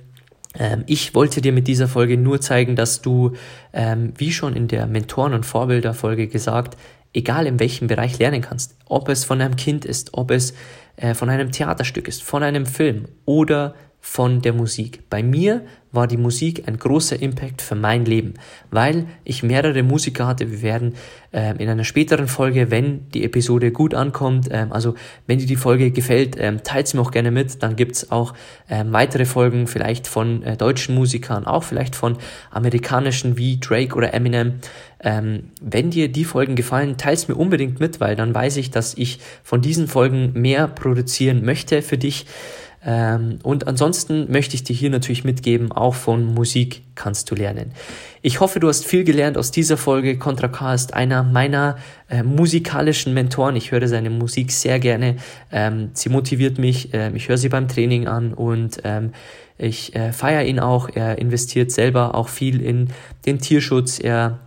Ähm, 0.57 0.83
ich 0.87 1.15
wollte 1.15 1.41
dir 1.41 1.51
mit 1.51 1.67
dieser 1.67 1.87
Folge 1.87 2.17
nur 2.17 2.41
zeigen, 2.41 2.75
dass 2.75 3.01
du, 3.01 3.33
ähm, 3.73 4.13
wie 4.17 4.31
schon 4.31 4.55
in 4.55 4.67
der 4.67 4.87
Mentoren- 4.87 5.33
und 5.33 5.45
Vorbilderfolge 5.45 6.27
gesagt, 6.27 6.77
egal 7.13 7.45
in 7.45 7.59
welchem 7.59 7.87
Bereich 7.87 8.19
lernen 8.19 8.41
kannst. 8.41 8.75
Ob 8.85 9.09
es 9.09 9.23
von 9.23 9.41
einem 9.41 9.55
Kind 9.55 9.85
ist, 9.85 10.13
ob 10.13 10.31
es 10.31 10.53
äh, 10.97 11.13
von 11.13 11.29
einem 11.29 11.51
Theaterstück 11.51 12.07
ist, 12.07 12.23
von 12.23 12.43
einem 12.43 12.65
Film 12.65 13.05
oder 13.25 13.75
von 14.05 14.41
der 14.41 14.51
Musik. 14.51 15.09
Bei 15.09 15.23
mir 15.23 15.61
war 15.93 16.07
die 16.07 16.17
Musik 16.17 16.63
ein 16.67 16.77
großer 16.77 17.21
Impact 17.21 17.61
für 17.61 17.75
mein 17.75 18.03
Leben, 18.03 18.33
weil 18.69 19.05
ich 19.23 19.43
mehrere 19.43 19.81
Musiker 19.81 20.27
hatte. 20.27 20.51
Wir 20.51 20.61
werden 20.61 20.95
ähm, 21.31 21.55
in 21.57 21.69
einer 21.69 21.85
späteren 21.85 22.27
Folge, 22.27 22.69
wenn 22.69 23.09
die 23.11 23.23
Episode 23.23 23.71
gut 23.71 23.93
ankommt, 23.93 24.49
ähm, 24.51 24.73
also 24.73 24.95
wenn 25.25 25.39
dir 25.39 25.45
die 25.45 25.55
Folge 25.55 25.91
gefällt, 25.91 26.35
ähm, 26.37 26.63
teilt 26.63 26.89
sie 26.89 26.97
mir 26.97 27.03
auch 27.03 27.11
gerne 27.11 27.31
mit. 27.31 27.63
Dann 27.63 27.77
gibt's 27.77 28.11
auch 28.11 28.33
ähm, 28.69 28.91
weitere 28.91 29.23
Folgen, 29.23 29.67
vielleicht 29.67 30.07
von 30.07 30.43
äh, 30.43 30.57
deutschen 30.57 30.95
Musikern, 30.95 31.47
auch 31.47 31.63
vielleicht 31.63 31.95
von 31.95 32.17
amerikanischen 32.51 33.37
wie 33.37 33.57
Drake 33.57 33.95
oder 33.95 34.13
Eminem. 34.13 34.55
Ähm, 34.99 35.51
wenn 35.61 35.91
dir 35.91 36.11
die 36.11 36.25
Folgen 36.25 36.55
gefallen, 36.55 36.97
teils 36.97 37.29
mir 37.29 37.35
unbedingt 37.35 37.79
mit, 37.79 38.01
weil 38.01 38.17
dann 38.17 38.35
weiß 38.35 38.57
ich, 38.57 38.69
dass 38.69 38.95
ich 38.95 39.19
von 39.43 39.61
diesen 39.61 39.87
Folgen 39.87 40.33
mehr 40.33 40.67
produzieren 40.67 41.45
möchte 41.45 41.81
für 41.81 41.97
dich. 41.97 42.25
Ähm, 42.85 43.39
und 43.43 43.67
ansonsten 43.67 44.31
möchte 44.31 44.55
ich 44.55 44.63
dir 44.63 44.75
hier 44.75 44.89
natürlich 44.89 45.23
mitgeben, 45.23 45.71
auch 45.71 45.95
von 45.95 46.25
Musik 46.33 46.81
kannst 46.95 47.31
du 47.31 47.35
lernen. 47.35 47.71
Ich 48.21 48.39
hoffe, 48.39 48.59
du 48.59 48.67
hast 48.67 48.85
viel 48.85 49.03
gelernt 49.03 49.37
aus 49.37 49.51
dieser 49.51 49.77
Folge. 49.77 50.17
Contra 50.17 50.47
K 50.47 50.73
ist 50.73 50.93
einer 50.93 51.23
meiner 51.23 51.77
äh, 52.09 52.23
musikalischen 52.23 53.13
Mentoren. 53.13 53.55
Ich 53.55 53.71
höre 53.71 53.87
seine 53.87 54.09
Musik 54.09 54.51
sehr 54.51 54.79
gerne. 54.79 55.17
Ähm, 55.51 55.91
sie 55.93 56.09
motiviert 56.09 56.57
mich. 56.57 56.93
Äh, 56.93 57.11
ich 57.15 57.29
höre 57.29 57.37
sie 57.37 57.49
beim 57.49 57.67
Training 57.67 58.07
an 58.07 58.33
und 58.33 58.79
ähm, 58.83 59.11
ich 59.57 59.95
äh, 59.95 60.11
feiere 60.11 60.43
ihn 60.43 60.59
auch. 60.59 60.89
Er 60.93 61.17
investiert 61.19 61.71
selber 61.71 62.15
auch 62.15 62.27
viel 62.27 62.61
in 62.61 62.89
den 63.25 63.39
Tierschutz. 63.39 63.99
Er 63.99 64.39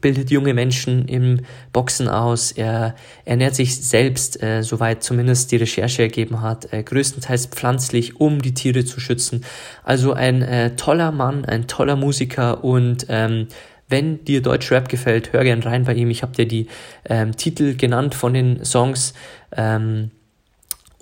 bildet 0.00 0.30
junge 0.30 0.54
Menschen 0.54 1.06
im 1.06 1.40
Boxen 1.72 2.08
aus. 2.08 2.52
Er 2.52 2.94
ernährt 3.24 3.54
sich 3.54 3.76
selbst, 3.80 4.42
äh, 4.42 4.62
soweit 4.62 5.02
zumindest 5.02 5.52
die 5.52 5.56
Recherche 5.56 6.02
ergeben 6.02 6.40
hat, 6.40 6.72
äh, 6.72 6.82
größtenteils 6.82 7.46
pflanzlich, 7.46 8.20
um 8.20 8.42
die 8.42 8.54
Tiere 8.54 8.84
zu 8.84 9.00
schützen. 9.00 9.44
Also 9.84 10.12
ein 10.12 10.42
äh, 10.42 10.74
toller 10.76 11.12
Mann, 11.12 11.44
ein 11.44 11.66
toller 11.66 11.96
Musiker 11.96 12.64
und 12.64 13.06
ähm, 13.08 13.48
wenn 13.88 14.24
dir 14.24 14.40
Deutschrap 14.40 14.88
gefällt, 14.88 15.34
hör 15.34 15.44
gern 15.44 15.62
rein 15.62 15.84
bei 15.84 15.92
ihm. 15.94 16.08
Ich 16.08 16.22
habe 16.22 16.32
dir 16.32 16.48
die 16.48 16.66
ähm, 17.04 17.36
Titel 17.36 17.76
genannt 17.76 18.14
von 18.14 18.32
den 18.32 18.64
Songs. 18.64 19.12
Ähm, 19.54 20.10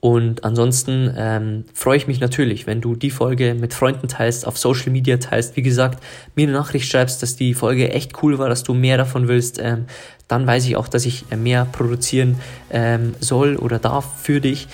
und 0.01 0.45
ansonsten 0.45 1.13
ähm, 1.15 1.65
freue 1.75 1.99
ich 1.99 2.07
mich 2.07 2.21
natürlich, 2.21 2.67
wenn 2.67 2.81
du 2.81 2.97
die 2.97 3.11
Folge 3.11 3.55
mit 3.55 3.75
Freunden 3.75 4.09
teilst, 4.09 4.47
auf 4.47 4.57
Social 4.57 4.91
Media 4.91 5.19
teilst. 5.19 5.57
Wie 5.57 5.63
gesagt, 5.63 6.03
mir 6.35 6.45
eine 6.45 6.53
Nachricht 6.53 6.91
schreibst, 6.91 7.23
dass 7.23 7.37
die 7.37 7.53
Folge 7.53 7.91
echt 7.93 8.23
cool 8.23 8.39
war, 8.39 8.49
dass 8.49 8.63
du 8.63 8.73
mehr 8.73 8.97
davon 8.97 9.29
willst. 9.29 9.59
Ähm, 9.63 9.85
dann 10.27 10.47
weiß 10.47 10.65
ich 10.67 10.77
auch, 10.77 10.89
dass 10.89 11.05
ich 11.05 11.27
mehr 11.37 11.67
produzieren 11.67 12.41
ähm, 12.71 13.15
soll 13.21 13.57
oder 13.57 13.79
darf 13.79 14.23
für 14.23 14.41
dich. 14.41 14.69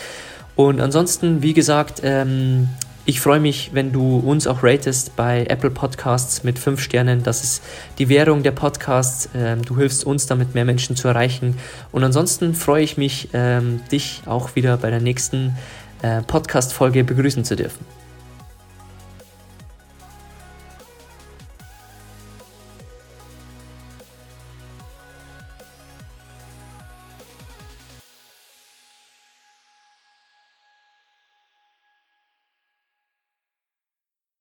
Und 0.55 0.81
ansonsten, 0.81 1.43
wie 1.43 1.55
gesagt, 1.55 2.03
ähm, 2.05 2.69
ich 3.09 3.21
freue 3.21 3.39
mich, 3.39 3.71
wenn 3.73 3.93
du 3.93 4.19
uns 4.19 4.49
auch 4.49 4.65
ratest 4.65 5.15
bei 5.15 5.47
Apple 5.49 5.71
Podcasts 5.71 6.43
mit 6.43 6.59
5 6.59 6.81
Sternen. 6.81 7.23
Das 7.23 7.45
ist 7.45 7.63
die 7.99 8.09
Währung 8.09 8.43
der 8.43 8.51
Podcasts. 8.51 9.29
Ähm, 9.33 9.65
du 9.65 9.77
hilfst 9.77 10.05
uns 10.05 10.27
damit, 10.27 10.57
mehr 10.57 10.65
Menschen 10.65 10.97
zu 10.97 11.07
erreichen. 11.07 11.57
Und 11.93 12.03
ansonsten 12.03 12.55
freue 12.55 12.83
ich 12.83 12.99
mich, 12.99 13.29
ähm, 13.33 13.81
dich 13.93 14.23
auch 14.27 14.57
wieder 14.57 14.77
bei 14.77 14.91
der 14.91 15.01
nächsten 15.01 15.57
äh, 16.03 16.21
Podcast-Folge 16.23 17.05
begrüßen 17.05 17.45
zu 17.45 17.55
dürfen. 17.55 17.96